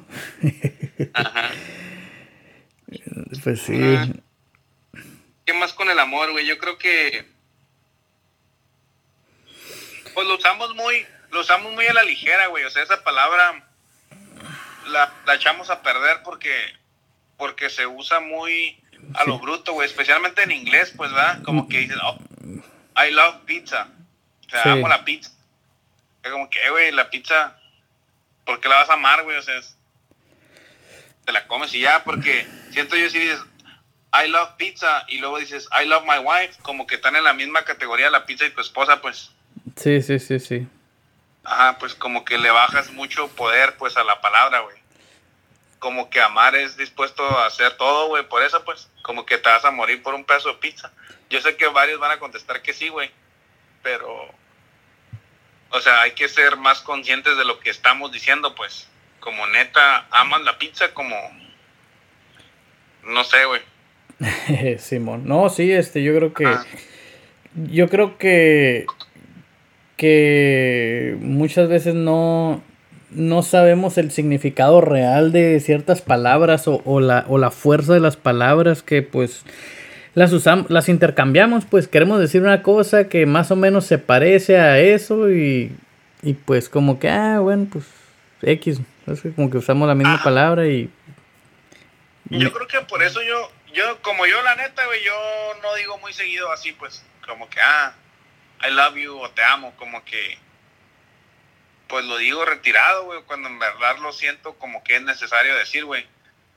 ajá. 1.14 1.50
Pues 3.44 3.62
sí. 3.62 3.98
¿Qué 5.44 5.52
más 5.54 5.72
con 5.72 5.88
el 5.90 5.98
amor, 6.00 6.32
güey? 6.32 6.44
Yo 6.44 6.58
creo 6.58 6.76
que. 6.76 7.24
Pues 10.12 10.26
lo 10.26 10.36
usamos 10.36 10.74
muy. 10.74 11.06
Lo 11.30 11.40
usamos 11.40 11.72
muy 11.72 11.86
a 11.86 11.94
la 11.94 12.02
ligera, 12.02 12.48
güey. 12.48 12.64
O 12.64 12.70
sea, 12.70 12.82
esa 12.82 13.04
palabra. 13.04 13.64
La, 14.88 15.14
la 15.24 15.34
echamos 15.36 15.70
a 15.70 15.82
perder 15.82 16.22
porque. 16.24 16.52
Porque 17.36 17.70
se 17.70 17.86
usa 17.86 18.18
muy 18.18 18.81
a 19.14 19.24
lo 19.24 19.38
bruto, 19.38 19.72
güey. 19.72 19.86
Especialmente 19.86 20.42
en 20.42 20.52
inglés, 20.52 20.92
pues, 20.96 21.10
¿verdad? 21.12 21.42
Como 21.42 21.68
que 21.68 21.78
dicen, 21.78 21.98
oh, 22.04 22.18
I 23.02 23.10
love 23.10 23.44
pizza. 23.44 23.88
O 24.46 24.50
sea, 24.50 24.72
amo 24.72 24.88
la 24.88 25.04
pizza. 25.04 25.30
Es 26.22 26.30
como 26.30 26.48
que, 26.50 26.58
güey, 26.70 26.92
la 26.92 27.10
pizza. 27.10 27.58
¿Por 28.44 28.60
qué 28.60 28.68
la 28.68 28.76
vas 28.76 28.90
a 28.90 28.94
amar, 28.94 29.22
güey? 29.22 29.36
O 29.36 29.42
sea, 29.42 29.60
te 31.24 31.32
la 31.32 31.46
comes 31.46 31.72
y 31.74 31.80
ya, 31.80 32.02
porque 32.04 32.46
siento 32.70 32.96
yo 32.96 33.08
si 33.08 33.18
dices, 33.18 33.40
I 34.12 34.28
love 34.28 34.56
pizza 34.56 35.04
y 35.08 35.18
luego 35.18 35.38
dices 35.38 35.68
I 35.72 35.86
love 35.86 36.04
my 36.04 36.18
wife, 36.18 36.60
como 36.62 36.86
que 36.86 36.96
están 36.96 37.16
en 37.16 37.24
la 37.24 37.32
misma 37.32 37.64
categoría 37.64 38.10
la 38.10 38.26
pizza 38.26 38.44
y 38.44 38.50
tu 38.50 38.60
esposa, 38.60 39.00
pues. 39.00 39.30
Sí, 39.76 40.02
sí, 40.02 40.18
sí, 40.18 40.38
sí. 40.40 40.66
Ajá, 41.44 41.78
pues 41.78 41.94
como 41.94 42.24
que 42.24 42.38
le 42.38 42.50
bajas 42.50 42.92
mucho 42.92 43.28
poder 43.28 43.76
pues 43.76 43.96
a 43.96 44.04
la 44.04 44.20
palabra, 44.20 44.60
güey. 44.60 44.76
Como 45.82 46.08
que 46.08 46.20
amar 46.20 46.54
es 46.54 46.78
dispuesto 46.78 47.22
a 47.22 47.46
hacer 47.46 47.76
todo, 47.76 48.08
güey, 48.08 48.26
por 48.26 48.42
eso 48.42 48.64
pues, 48.64 48.88
como 49.02 49.26
que 49.26 49.36
te 49.36 49.50
vas 49.50 49.64
a 49.66 49.70
morir 49.70 50.02
por 50.02 50.14
un 50.14 50.24
pedazo 50.24 50.48
de 50.48 50.54
pizza. 50.54 50.90
Yo 51.28 51.40
sé 51.42 51.56
que 51.56 51.66
varios 51.66 52.00
van 52.00 52.12
a 52.12 52.18
contestar 52.18 52.62
que 52.62 52.72
sí, 52.72 52.88
güey, 52.88 53.10
pero 53.82 54.28
o 55.70 55.80
sea, 55.80 56.02
hay 56.02 56.12
que 56.12 56.28
ser 56.28 56.56
más 56.56 56.80
conscientes 56.82 57.36
de 57.36 57.44
lo 57.44 57.58
que 57.60 57.70
estamos 57.70 58.12
diciendo, 58.12 58.54
pues. 58.54 58.88
Como 59.20 59.46
neta, 59.48 60.06
amas 60.10 60.42
la 60.42 60.58
pizza 60.58 60.92
como 60.94 61.16
no 63.04 63.24
sé, 63.24 63.44
güey 63.44 63.60
Simón. 64.78 65.22
No, 65.26 65.48
sí, 65.48 65.72
este, 65.72 66.02
yo 66.02 66.14
creo 66.14 66.32
que. 66.32 66.46
Yo 67.54 67.88
creo 67.88 68.18
que. 68.18 68.86
Que 69.96 71.16
muchas 71.20 71.68
veces 71.68 71.94
no. 71.94 72.62
No 73.14 73.42
sabemos 73.42 73.98
el 73.98 74.10
significado 74.10 74.80
real 74.80 75.32
de 75.32 75.60
ciertas 75.60 76.02
palabras 76.02 76.66
o, 76.66 77.00
la, 77.00 77.24
o 77.28 77.38
la 77.38 77.50
fuerza 77.50 77.94
de 77.94 78.00
las 78.00 78.16
palabras 78.16 78.82
que 78.82 79.02
pues 79.02 79.44
las 80.14 80.32
usamos, 80.32 80.70
las 80.70 80.88
intercambiamos, 80.88 81.64
pues 81.64 81.88
queremos 81.88 82.20
decir 82.20 82.42
una 82.42 82.62
cosa 82.62 83.08
que 83.08 83.26
más 83.26 83.50
o 83.50 83.56
menos 83.56 83.86
se 83.86 83.98
parece 83.98 84.58
a 84.58 84.78
eso 84.78 85.30
y, 85.30 85.74
y 86.22 86.34
pues 86.34 86.68
como 86.68 86.98
que, 86.98 87.08
ah, 87.08 87.38
bueno, 87.40 87.66
pues 87.70 87.86
X, 88.42 88.80
es 89.06 89.22
como 89.34 89.50
que 89.50 89.58
usamos 89.58 89.88
la 89.88 89.94
misma 89.94 90.22
palabra 90.22 90.66
y... 90.66 90.90
Yo 92.30 92.52
creo 92.52 92.66
que 92.66 92.80
por 92.82 93.02
eso 93.02 93.20
yo, 93.22 93.50
yo, 93.74 94.00
como 94.02 94.26
yo, 94.26 94.42
la 94.42 94.54
neta, 94.54 94.84
güey, 94.86 95.04
yo 95.04 95.12
no 95.62 95.74
digo 95.74 95.98
muy 95.98 96.12
seguido 96.12 96.50
así, 96.52 96.72
pues, 96.72 97.04
como 97.26 97.48
que, 97.48 97.60
ah, 97.60 97.94
I 98.66 98.72
love 98.72 98.96
you 98.96 99.18
o 99.18 99.30
te 99.30 99.42
amo, 99.42 99.72
como 99.76 100.04
que, 100.04 100.38
pues 101.92 102.06
lo 102.06 102.16
digo 102.16 102.42
retirado, 102.46 103.04
güey, 103.04 103.20
cuando 103.24 103.50
en 103.50 103.58
verdad 103.58 103.98
lo 103.98 104.14
siento 104.14 104.54
como 104.54 104.82
que 104.82 104.96
es 104.96 105.02
necesario 105.02 105.54
decir, 105.58 105.84
güey. 105.84 106.06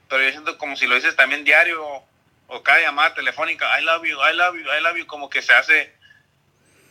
Pero 0.08 0.24
yo 0.24 0.32
siento 0.32 0.58
como 0.58 0.78
si 0.78 0.88
lo 0.88 0.96
dices 0.96 1.18
también 1.18 1.44
diario 1.44 1.86
o, 2.48 2.64
cada 2.64 2.80
llamada 2.80 3.14
telefónica, 3.16 3.68
I 3.78 3.84
love 3.84 4.06
you, 4.06 4.16
I 4.18 4.34
love 4.34 4.56
you, 4.56 4.62
I 4.62 4.82
love 4.82 4.96
you, 4.96 5.06
como 5.06 5.30
que 5.30 5.42
se 5.42 5.52
hace 5.52 5.94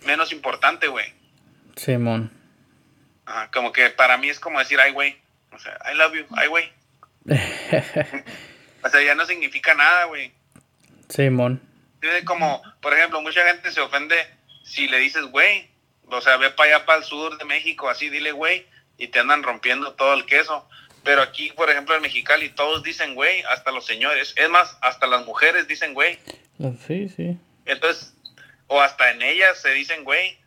menos 0.05 0.31
importante, 0.31 0.89
güey. 0.89 1.11
Simón. 1.75 2.31
Ah, 3.25 3.49
como 3.51 3.73
que 3.73 3.89
para 3.89 4.19
mí 4.19 4.29
es 4.29 4.39
como 4.39 4.59
decir, 4.59 4.79
ay, 4.79 4.93
güey. 4.93 5.19
O 5.51 5.59
sea, 5.59 5.79
I 5.91 5.97
love 5.97 6.13
you, 6.13 6.27
ay, 6.37 6.49
güey. 6.49 6.71
O 8.85 8.91
sea, 8.91 9.03
ya 9.03 9.15
no 9.15 9.25
significa 9.25 9.73
nada, 9.73 10.05
güey. 10.05 10.35
Simón. 11.09 11.63
como, 12.27 12.63
por 12.83 12.93
ejemplo, 12.93 13.23
mucha 13.23 13.43
gente 13.47 13.73
se 13.73 13.81
ofende 13.81 14.17
si 14.65 14.87
le 14.87 14.99
dices, 14.99 15.25
güey. 15.31 15.74
O 16.09 16.21
sea, 16.21 16.37
ve 16.37 16.51
para 16.51 16.77
allá, 16.77 16.87
para 16.87 16.99
el 16.99 17.05
sur 17.05 17.37
de 17.39 17.45
México, 17.45 17.89
así, 17.89 18.09
dile, 18.09 18.33
güey, 18.33 18.67
y 18.99 19.09
te 19.09 19.21
andan 19.21 19.43
rompiendo 19.43 19.95
todo 19.95 20.15
el 20.15 20.27
queso. 20.27 20.69
Pero 21.03 21.23
aquí, 21.23 21.51
por 21.53 21.71
ejemplo, 21.71 21.95
en 21.95 22.03
Mexicali, 22.03 22.49
todos 22.51 22.83
dicen, 22.83 23.15
güey, 23.15 23.43
hasta 23.43 23.73
los 23.73 23.85
señores. 23.85 24.33
Es 24.37 24.49
más, 24.49 24.77
hasta 24.81 25.07
las 25.07 25.25
mujeres 25.27 25.69
dicen, 25.69 25.93
güey. 25.93 26.19
Sí, 26.87 27.09
sí. 27.09 27.39
Entonces, 27.67 28.15
o 28.69 28.81
hasta 28.81 29.11
en 29.11 29.23
ellas 29.23 29.61
se 29.61 29.71
dicen, 29.71 30.05
güey. 30.05 30.39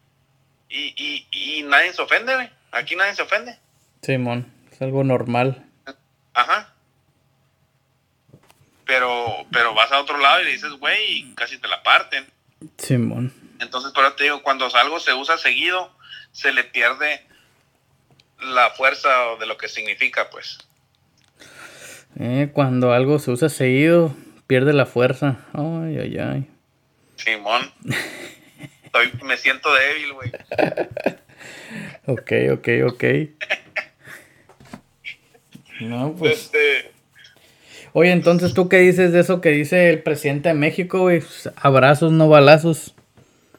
Y, 0.70 0.93
y, 0.98 1.28
y 1.32 1.63
nadie 1.63 1.93
se 1.93 2.02
ofende, 2.02 2.34
güey. 2.34 2.50
Aquí 2.72 2.96
nadie 2.96 3.13
se 3.13 3.22
ofende. 3.22 3.58
Simón, 4.02 4.52
es 4.72 4.82
algo 4.82 5.04
normal. 5.04 5.63
Ajá 6.34 6.74
pero, 8.88 9.46
pero 9.52 9.76
vas 9.76 9.91
a 9.91 10.00
otro 10.00 10.17
lado 10.17 10.41
y 10.41 10.46
le 10.46 10.52
dices, 10.54 10.72
güey, 10.72 11.20
y 11.20 11.34
casi 11.36 11.60
te 11.60 11.67
la 11.67 11.84
parten. 11.84 12.26
Simón. 12.78 13.34
Entonces, 13.60 13.91
por 13.91 14.06
eso 14.06 14.15
te 14.15 14.26
digo, 14.26 14.43
cuando 14.43 14.67
algo 14.76 15.00
se 15.00 15.13
usa 15.13 15.38
seguido, 15.38 15.91
se 16.32 16.52
le 16.54 16.63
pierde 16.63 17.26
la 18.39 18.70
fuerza 18.72 19.10
de 19.39 19.46
lo 19.46 19.58
que 19.58 19.67
significa, 19.67 20.30
pues. 20.30 20.60
Eh, 22.20 22.50
cuando 22.54 22.93
algo 22.93 23.20
se 23.20 23.32
usa 23.32 23.50
seguido, 23.50 24.15
pierde 24.48 24.74
la 24.74 24.86
fuerza. 24.86 25.46
Ay, 25.54 25.98
ay, 25.98 26.17
ay. 26.17 26.48
Simón. 27.15 27.72
me 29.24 29.38
siento 29.38 29.70
débil, 29.74 30.13
güey. 30.13 30.32
ok, 32.06 32.32
ok, 32.54 32.67
ok. 32.91 33.04
no, 35.82 36.15
pues. 36.17 36.39
Este, 36.39 36.91
Oye, 37.93 38.12
entonces, 38.12 38.54
¿tú 38.54 38.70
qué 38.70 38.78
dices 38.78 39.12
de 39.12 39.22
eso 39.22 39.41
que 39.41 39.50
dice 39.50 39.89
el 39.89 40.04
presidente 40.04 40.50
de 40.50 40.56
México, 40.56 41.00
güey? 41.00 41.24
Abrazos, 41.56 42.12
no 42.12 42.30
balazos. 42.30 42.93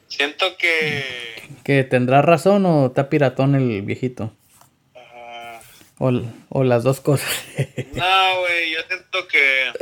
Siento 0.09 0.57
que... 0.57 1.43
¿Que 1.65 1.85
tendrá 1.85 2.23
razón 2.23 2.65
o 2.67 2.87
está 2.87 3.09
piratón 3.09 3.55
el 3.55 3.83
viejito? 3.83 4.33
o, 5.99 6.63
las 6.65 6.85
dos 6.85 7.01
cosas. 7.01 7.29
no, 7.93 8.41
güey, 8.41 8.73
yo 8.73 8.81
siento 8.89 9.29
que... 9.29 9.73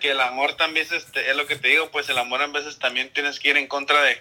Que 0.00 0.10
el 0.10 0.20
amor 0.20 0.56
también 0.56 0.84
es, 0.84 0.92
este, 0.92 1.30
es 1.30 1.36
lo 1.36 1.46
que 1.46 1.56
te 1.56 1.68
digo, 1.68 1.90
pues 1.92 2.08
el 2.08 2.18
amor 2.18 2.42
a 2.42 2.48
veces 2.48 2.78
también 2.78 3.12
tienes 3.12 3.38
que 3.38 3.50
ir 3.50 3.56
en 3.56 3.68
contra 3.68 4.02
de... 4.02 4.12
Eh, 4.12 4.18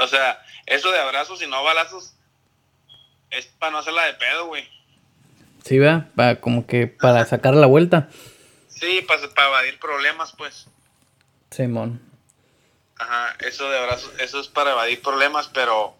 o 0.00 0.06
sea, 0.08 0.42
eso 0.66 0.90
de 0.90 0.98
abrazos 0.98 1.42
y 1.42 1.46
no 1.46 1.62
balazos 1.62 2.14
es 3.30 3.46
para 3.46 3.72
no 3.72 3.78
hacerla 3.78 4.04
de 4.06 4.14
pedo, 4.14 4.46
güey. 4.46 4.66
Sí, 5.64 5.78
¿verdad? 5.78 6.08
Para, 6.14 6.40
como 6.40 6.66
que 6.66 6.86
para 6.86 7.24
sacar 7.26 7.54
la 7.54 7.66
vuelta. 7.66 8.08
Sí, 8.68 9.04
para, 9.06 9.28
para 9.34 9.48
evadir 9.48 9.78
problemas, 9.78 10.34
pues. 10.36 10.68
Simón. 11.50 12.00
Ajá, 13.04 13.36
eso 13.40 13.68
de 13.68 13.78
abrazos, 13.78 14.10
eso 14.18 14.40
es 14.40 14.48
para 14.48 14.70
evadir 14.70 15.02
problemas, 15.02 15.48
pero 15.48 15.94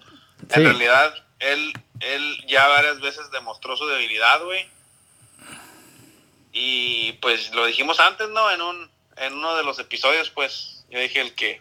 en 0.49 0.65
realidad 0.65 1.15
él, 1.39 1.73
él 2.01 2.45
ya 2.49 2.67
varias 2.67 2.99
veces 3.01 3.31
demostró 3.31 3.77
su 3.77 3.87
debilidad, 3.87 4.43
güey. 4.43 4.67
Y 6.55 7.13
pues 7.21 7.53
lo 7.53 7.67
dijimos 7.67 8.01
antes, 8.01 8.31
¿no? 8.31 8.51
En 8.51 8.63
un, 8.63 8.91
en 9.19 9.35
uno 9.35 9.55
de 9.55 9.65
los 9.65 9.79
episodios, 9.81 10.31
pues, 10.31 10.87
yo 10.89 10.99
dije 10.99 11.21
el 11.21 11.35
que, 11.35 11.61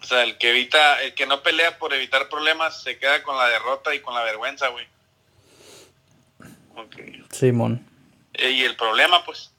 o 0.00 0.04
sea, 0.04 0.22
el 0.22 0.38
que 0.38 0.50
evita, 0.50 1.02
el 1.02 1.14
que 1.14 1.26
no 1.26 1.42
pelea 1.42 1.76
por 1.78 1.92
evitar 1.92 2.28
problemas, 2.28 2.84
se 2.84 2.98
queda 2.98 3.24
con 3.24 3.36
la 3.36 3.48
derrota 3.48 3.92
y 3.96 4.00
con 4.00 4.14
la 4.14 4.22
vergüenza, 4.22 4.68
güey. 4.68 4.86
Simón. 7.32 7.84
Y 8.34 8.62
el 8.62 8.76
problema, 8.76 9.24
pues. 9.24 9.50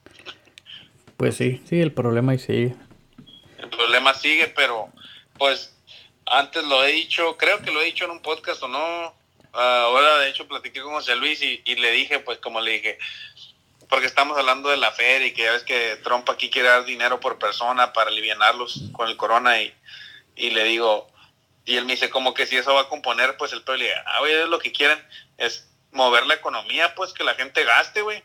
Pues 1.18 1.36
sí, 1.36 1.62
sí, 1.68 1.82
el 1.82 1.92
problema 1.92 2.34
y 2.34 2.40
sigue. 2.40 2.76
El 3.62 3.70
problema 3.70 4.14
sigue, 4.14 4.48
pero 4.48 4.90
pues 5.38 5.76
antes 6.26 6.64
lo 6.64 6.84
he 6.84 6.92
dicho, 6.92 7.38
creo 7.38 7.62
que 7.62 7.72
lo 7.72 7.82
he 7.82 7.86
dicho 7.86 8.06
en 8.06 8.12
un 8.12 8.22
podcast 8.22 8.64
o 8.64 8.68
no. 8.68 9.14
ahora 9.54 10.20
de 10.20 10.30
hecho 10.30 10.48
platiqué 10.48 10.82
con 10.82 10.94
José 10.94 11.16
Luis 11.16 11.42
y, 11.42 11.76
le 11.76 11.92
dije, 11.92 12.20
pues 12.20 12.40
como 12.40 12.60
le 12.60 12.72
dije, 12.72 12.98
porque 13.88 14.08
estamos 14.08 14.38
hablando 14.38 14.70
de 14.70 14.78
la 14.78 14.92
feria 14.92 15.28
y 15.28 15.34
que 15.34 15.44
ya 15.44 15.52
ves 15.52 15.64
que 15.64 15.98
Trump 16.04 16.30
aquí 16.30 16.50
quiere 16.50 16.70
dar 16.70 16.86
dinero 16.86 17.20
por 17.20 17.38
persona 17.38 17.94
para 17.94 18.10
aliviarlos 18.10 18.90
con 18.94 19.08
el 19.08 19.18
corona 19.18 19.62
y, 19.62 19.74
y 20.36 20.50
le 20.52 20.64
digo, 20.64 21.12
y 21.66 21.76
él 21.76 21.86
me 21.86 21.94
dice 21.94 22.10
como 22.10 22.34
que 22.34 22.48
si 22.48 22.58
eso 22.58 22.74
va 22.74 22.82
a 22.82 22.90
componer 22.90 23.38
pues 23.38 23.54
el 23.54 23.64
pueblo, 23.64 23.86
ah, 24.06 24.22
oye, 24.22 24.48
lo 24.48 24.60
que 24.60 24.72
quieren 24.72 25.00
es 25.38 25.70
mover 25.92 26.26
la 26.26 26.36
economía, 26.36 26.96
pues 26.96 27.14
que 27.14 27.24
la 27.24 27.36
gente 27.36 27.64
gaste, 27.64 28.02
güey. 28.02 28.24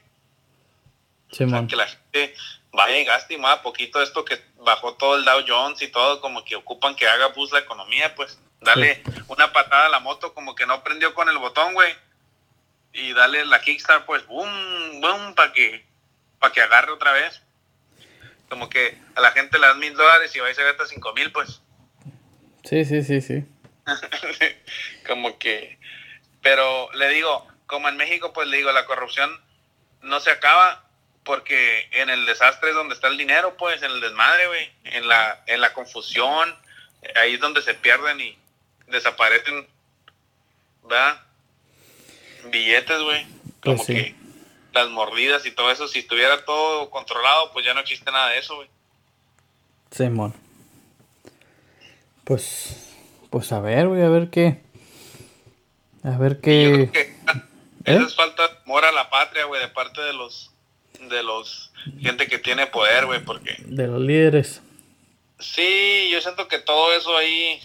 que 1.68 1.77
la 1.77 1.88
gente 1.88 2.35
vaya 2.72 2.98
y 2.98 3.05
gaste 3.05 3.35
y 3.35 3.40
poquito 3.62 4.02
esto 4.02 4.24
que 4.24 4.40
bajó 4.59 4.94
todo 4.94 5.16
el 5.16 5.24
Dow 5.24 5.44
Jones 5.46 5.81
y 5.83 5.88
todo, 5.88 6.20
como 6.20 6.44
que 6.44 6.57
ocupan 6.57 6.94
que 6.94 7.09
haga 7.09 7.29
bus 7.29 7.52
la 7.52 7.61
economía, 7.61 8.14
pues 8.14 8.38
dale 8.61 9.02
una 9.29 9.52
patada 9.52 9.87
a 9.87 9.90
la 9.90 10.00
moto 10.00 10.35
como 10.35 10.55
que 10.55 10.66
no 10.66 10.83
prendió 10.83 11.14
con 11.14 11.29
el 11.29 11.38
botón, 11.38 11.74
güey. 11.74 11.94
Y 12.92 13.12
dale 13.12 13.44
la 13.44 13.61
Kickstart, 13.61 14.07
pues, 14.07 14.26
boom, 14.26 15.00
boom, 15.00 15.35
para 15.35 15.52
que, 15.52 15.85
para 16.38 16.52
que 16.52 16.62
agarre 16.62 16.92
otra 16.92 17.12
vez. 17.12 17.42
Como 18.48 18.68
que 18.70 18.98
a 19.14 19.20
la 19.20 19.33
gente 19.33 19.59
le 19.59 19.66
dan 19.66 19.79
mil 19.79 19.94
dólares 19.94 20.35
y 20.35 20.38
va 20.38 20.50
y 20.50 20.55
se 20.55 20.64
gasta 20.64 20.87
cinco 20.87 21.12
mil, 21.12 21.31
pues. 21.31 21.61
Sí, 22.64 22.85
sí, 22.85 23.02
sí, 23.02 23.20
sí. 23.20 23.44
como 25.07 25.38
que, 25.38 25.79
pero 26.42 26.90
le 26.94 27.09
digo, 27.11 27.46
como 27.66 27.88
en 27.88 27.96
México, 27.96 28.33
pues 28.33 28.48
le 28.48 28.57
digo, 28.57 28.72
la 28.72 28.87
corrupción 28.87 29.31
no 30.02 30.20
se 30.20 30.31
acaba 30.31 30.86
porque 31.26 31.88
en 31.90 32.08
el 32.08 32.24
desastre 32.24 32.70
es 32.70 32.74
donde 32.76 32.94
está 32.94 33.08
el 33.08 33.18
dinero, 33.18 33.56
pues, 33.58 33.82
en 33.82 33.90
el 33.90 34.00
desmadre, 34.00 34.46
güey, 34.46 34.70
en 34.84 35.06
la, 35.08 35.42
en 35.46 35.60
la 35.60 35.74
confusión, 35.74 36.56
ahí 37.16 37.34
es 37.34 37.40
donde 37.40 37.60
se 37.60 37.74
pierden 37.74 38.20
y 38.20 38.38
desaparecen, 38.86 39.66
¿verdad? 40.84 41.20
Billetes, 42.50 43.02
güey, 43.02 43.26
como 43.60 43.76
pues 43.76 43.86
que 43.86 44.14
las 44.72 44.88
mordidas 44.88 45.44
y 45.46 45.50
todo 45.50 45.70
eso, 45.70 45.88
si 45.88 45.98
estuviera 45.98 46.44
todo 46.44 46.90
controlado, 46.90 47.52
pues 47.52 47.66
ya 47.66 47.74
no 47.74 47.80
existe 47.80 48.10
nada 48.10 48.30
de 48.30 48.38
eso, 48.38 48.56
güey. 48.56 48.68
Simón. 49.90 50.34
Pues, 52.24 52.94
pues 53.30 53.50
a 53.52 53.60
ver, 53.60 53.88
güey, 53.88 54.02
a 54.02 54.08
ver 54.08 54.30
qué. 54.30 54.60
A 56.04 56.16
ver 56.18 56.40
qué. 56.40 56.90
Eso 57.84 58.06
es 58.06 58.14
falta 58.14 58.46
de 58.46 58.54
amor 58.64 58.84
a 58.84 58.92
la 58.92 59.10
patria, 59.10 59.44
güey, 59.46 59.60
de 59.60 59.68
parte 59.68 60.00
de 60.00 60.12
los, 60.12 60.52
de 61.00 61.22
los, 61.22 61.72
gente 62.00 62.26
que 62.26 62.38
tiene 62.38 62.66
poder, 62.66 63.06
güey, 63.06 63.24
porque... 63.24 63.56
De 63.66 63.87
los 63.87 64.00
líderes. 64.00 64.62
Sí, 65.38 66.09
yo 66.11 66.20
siento 66.20 66.48
que 66.48 66.59
todo 66.59 66.92
eso 66.94 67.16
ahí, 67.16 67.61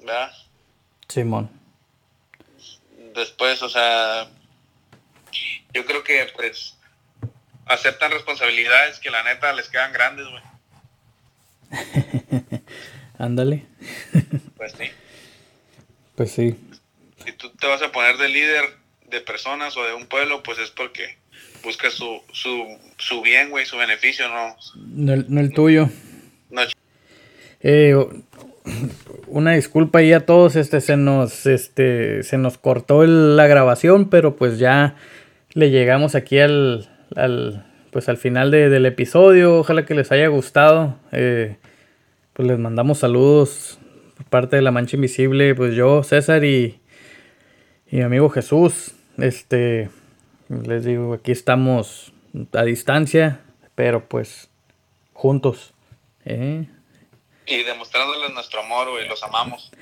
¿verdad? 0.00 0.32
Simón. 1.08 1.50
Después, 3.14 3.62
o 3.62 3.68
sea, 3.68 4.28
yo 5.72 5.86
creo 5.86 6.02
que, 6.02 6.30
pues, 6.34 6.76
aceptan 7.66 8.10
responsabilidades 8.10 8.98
que 8.98 9.10
la 9.10 9.22
neta 9.22 9.52
les 9.52 9.68
quedan 9.68 9.92
grandes, 9.92 10.26
güey. 10.28 10.42
Ándale. 13.18 13.66
pues 14.56 14.72
sí. 14.72 14.90
Pues 16.16 16.32
sí. 16.32 16.56
Si 17.24 17.32
tú 17.32 17.50
te 17.50 17.66
vas 17.66 17.82
a 17.82 17.92
poner 17.92 18.16
de 18.18 18.28
líder 18.28 18.76
de 19.06 19.20
personas 19.20 19.76
o 19.76 19.84
de 19.84 19.94
un 19.94 20.06
pueblo, 20.06 20.42
pues 20.42 20.58
es 20.58 20.70
porque 20.70 21.18
busca 21.62 21.90
su, 21.90 22.20
su, 22.32 22.66
su 22.98 23.22
bien, 23.22 23.50
güey, 23.50 23.66
su 23.66 23.76
beneficio, 23.76 24.26
no. 24.28 24.56
No 24.94 25.40
el, 25.40 25.52
tuyo. 25.52 25.88
Eh, 27.60 27.94
una 29.26 29.52
disculpa 29.52 30.00
ahí 30.00 30.12
a 30.12 30.26
todos, 30.26 30.56
este 30.56 30.80
se 30.80 30.96
nos, 30.96 31.46
este, 31.46 32.22
se 32.22 32.38
nos 32.38 32.58
cortó 32.58 33.04
la 33.06 33.46
grabación, 33.46 34.10
pero 34.10 34.36
pues 34.36 34.58
ya 34.58 34.96
le 35.54 35.70
llegamos 35.70 36.14
aquí 36.14 36.38
al, 36.38 36.88
al 37.14 37.64
pues 37.92 38.08
al 38.08 38.16
final 38.16 38.50
del 38.50 38.86
episodio. 38.86 39.58
Ojalá 39.58 39.84
que 39.84 39.94
les 39.94 40.10
haya 40.12 40.26
gustado. 40.28 40.96
Eh, 41.12 41.56
pues 42.32 42.48
les 42.48 42.58
mandamos 42.58 42.98
saludos 43.00 43.78
por 44.16 44.26
parte 44.26 44.56
de 44.56 44.62
la 44.62 44.70
Mancha 44.70 44.96
Invisible. 44.96 45.54
Pues 45.54 45.74
yo, 45.74 46.02
César 46.02 46.42
y, 46.42 46.80
y 47.90 47.96
mi 47.96 48.02
amigo 48.02 48.30
Jesús. 48.30 48.92
Este, 49.18 49.90
les 50.48 50.84
digo, 50.84 51.14
aquí 51.14 51.32
estamos 51.32 52.12
a 52.52 52.62
distancia, 52.64 53.40
pero 53.74 54.08
pues 54.08 54.48
juntos. 55.12 55.72
¿eh? 56.24 56.66
Y 57.46 57.62
demostrándoles 57.64 58.32
nuestro 58.32 58.60
amor, 58.60 58.90
güey, 58.90 59.08
los 59.08 59.22
amamos. 59.22 59.72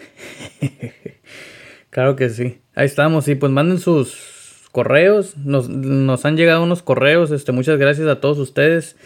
claro 1.90 2.16
que 2.16 2.30
sí. 2.30 2.60
Ahí 2.74 2.86
estamos, 2.86 3.28
y 3.28 3.34
pues 3.34 3.52
manden 3.52 3.78
sus 3.78 4.68
correos. 4.72 5.36
Nos, 5.36 5.68
nos 5.68 6.24
han 6.24 6.36
llegado 6.36 6.62
unos 6.62 6.82
correos. 6.82 7.30
Este, 7.30 7.52
muchas 7.52 7.78
gracias 7.78 8.08
a 8.08 8.20
todos 8.20 8.38
ustedes. 8.38 8.96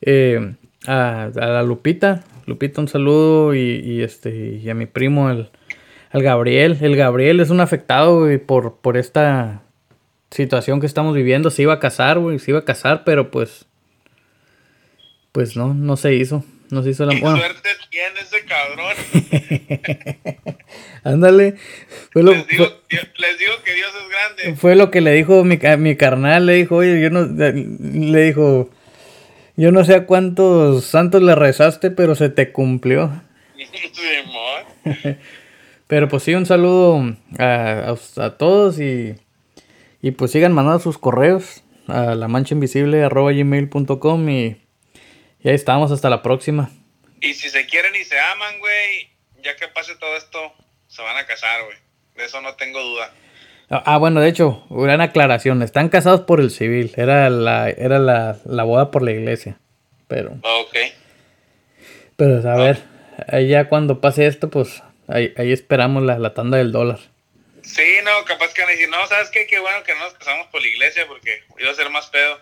Eh, 0.00 0.54
a, 0.86 1.30
la 1.34 1.62
Lupita. 1.62 2.24
Lupita, 2.46 2.80
un 2.80 2.88
saludo. 2.88 3.54
Y, 3.54 4.02
este, 4.02 4.60
y 4.62 4.68
a 4.68 4.74
mi 4.74 4.86
primo, 4.86 5.30
el, 5.30 5.50
el 6.12 6.22
Gabriel. 6.22 6.78
El 6.80 6.96
Gabriel 6.96 7.40
es 7.40 7.50
un 7.50 7.60
afectado, 7.60 8.26
por, 8.46 8.76
por 8.76 8.96
esta 8.96 9.62
situación 10.32 10.80
que 10.80 10.86
estamos 10.86 11.14
viviendo. 11.14 11.50
Se 11.50 11.62
iba 11.62 11.74
a 11.74 11.80
casar, 11.80 12.18
güey, 12.18 12.38
se 12.38 12.50
iba 12.50 12.60
a 12.60 12.64
casar, 12.64 13.04
pero 13.04 13.30
pues. 13.30 13.66
Pues 15.32 15.56
no, 15.56 15.72
no 15.74 15.96
se 15.96 16.14
hizo. 16.14 16.44
No 16.70 16.82
se 16.82 16.90
hizo 16.90 17.04
la. 17.04 17.14
¿Qué 17.14 17.20
suerte 17.20 17.68
tiene 17.90 18.20
ese 18.20 18.44
cabrón? 18.46 18.96
Ándale. 21.04 21.56
les, 22.14 22.24
digo, 22.48 22.64
les, 22.88 23.38
digo, 23.38 23.52
que 23.64 23.74
Dios 23.74 23.90
es 23.94 24.08
grande. 24.08 24.56
Fue 24.56 24.74
lo 24.74 24.90
que 24.90 25.00
le 25.00 25.12
dijo 25.12 25.44
mi, 25.44 25.58
mi 25.78 25.96
carnal. 25.96 26.46
Le 26.46 26.54
dijo, 26.54 26.76
oye, 26.76 27.00
yo 27.00 27.10
no. 27.10 27.24
Le 27.24 28.22
dijo. 28.22 28.70
Yo 29.54 29.70
no 29.70 29.84
sé 29.84 29.94
a 29.94 30.06
cuántos 30.06 30.86
santos 30.86 31.22
le 31.22 31.34
rezaste, 31.34 31.90
pero 31.90 32.14
se 32.14 32.30
te 32.30 32.52
cumplió. 32.52 33.22
pero 35.86 36.08
pues 36.08 36.22
sí, 36.22 36.34
un 36.34 36.46
saludo 36.46 37.14
a, 37.38 37.94
a 38.16 38.30
todos 38.30 38.80
y 38.80 39.14
y 40.02 40.10
pues 40.10 40.32
sigan 40.32 40.52
mandando 40.52 40.80
sus 40.80 40.98
correos 40.98 41.62
a 41.86 42.16
la 42.16 42.28
mancha 42.28 42.54
invisible 42.54 43.08
gmail.com 43.08 44.28
y, 44.28 44.60
y 45.40 45.48
ahí 45.48 45.54
estamos 45.54 45.92
hasta 45.92 46.10
la 46.10 46.22
próxima. 46.22 46.70
Y 47.20 47.34
si 47.34 47.48
se 47.48 47.66
quieren 47.66 47.94
y 47.94 48.04
se 48.04 48.18
aman, 48.18 48.58
güey, 48.58 49.08
ya 49.44 49.54
que 49.56 49.68
pase 49.68 49.94
todo 49.94 50.16
esto, 50.16 50.38
se 50.88 51.02
van 51.02 51.16
a 51.16 51.24
casar, 51.24 51.64
güey. 51.64 51.76
De 52.16 52.24
eso 52.24 52.40
no 52.42 52.54
tengo 52.56 52.82
duda. 52.82 53.12
Ah, 53.70 53.82
ah 53.86 53.98
bueno, 53.98 54.20
de 54.20 54.28
hecho, 54.28 54.64
una 54.68 55.02
aclaración. 55.04 55.62
Están 55.62 55.88
casados 55.88 56.22
por 56.22 56.40
el 56.40 56.50
civil. 56.50 56.92
Era 56.96 57.30
la, 57.30 57.70
era 57.70 58.00
la, 58.00 58.64
boda 58.64 58.90
por 58.90 59.02
la 59.02 59.12
iglesia. 59.12 59.60
Pero. 60.08 60.32
Ok. 60.32 60.76
Pero 62.16 62.50
a 62.50 62.56
ver, 62.56 62.82
ahí 63.28 63.48
ya 63.48 63.68
cuando 63.68 64.00
pase 64.00 64.26
esto, 64.26 64.50
pues 64.50 64.82
ahí, 65.06 65.32
ahí 65.36 65.52
esperamos 65.52 66.02
la, 66.02 66.18
la 66.18 66.34
tanda 66.34 66.58
del 66.58 66.72
dólar. 66.72 66.98
Sí, 67.72 68.00
no, 68.04 68.24
capaz 68.26 68.52
que 68.52 68.60
van 68.60 68.70
a 68.70 68.72
decir, 68.72 68.88
no, 68.90 69.06
¿sabes 69.06 69.30
qué? 69.30 69.46
Qué 69.46 69.58
bueno 69.58 69.82
que 69.82 69.94
no 69.94 70.00
nos 70.00 70.12
casamos 70.12 70.46
por 70.48 70.60
la 70.60 70.68
iglesia 70.68 71.06
porque 71.06 71.42
iba 71.58 71.70
a 71.70 71.74
ser 71.74 71.88
más 71.88 72.10
pedo. 72.10 72.38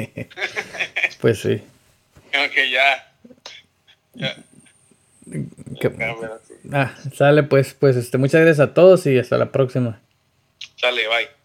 pues 1.20 1.40
sí. 1.40 1.62
Ok, 2.32 2.54
ya. 2.70 3.12
Ah, 6.72 6.94
sale 7.14 7.42
pues, 7.42 7.74
pues 7.74 7.96
este, 7.96 8.16
muchas 8.16 8.40
gracias 8.40 8.66
a 8.66 8.72
todos 8.72 9.06
y 9.06 9.18
hasta 9.18 9.36
la 9.36 9.52
próxima. 9.52 10.00
Sale, 10.76 11.06
bye. 11.06 11.43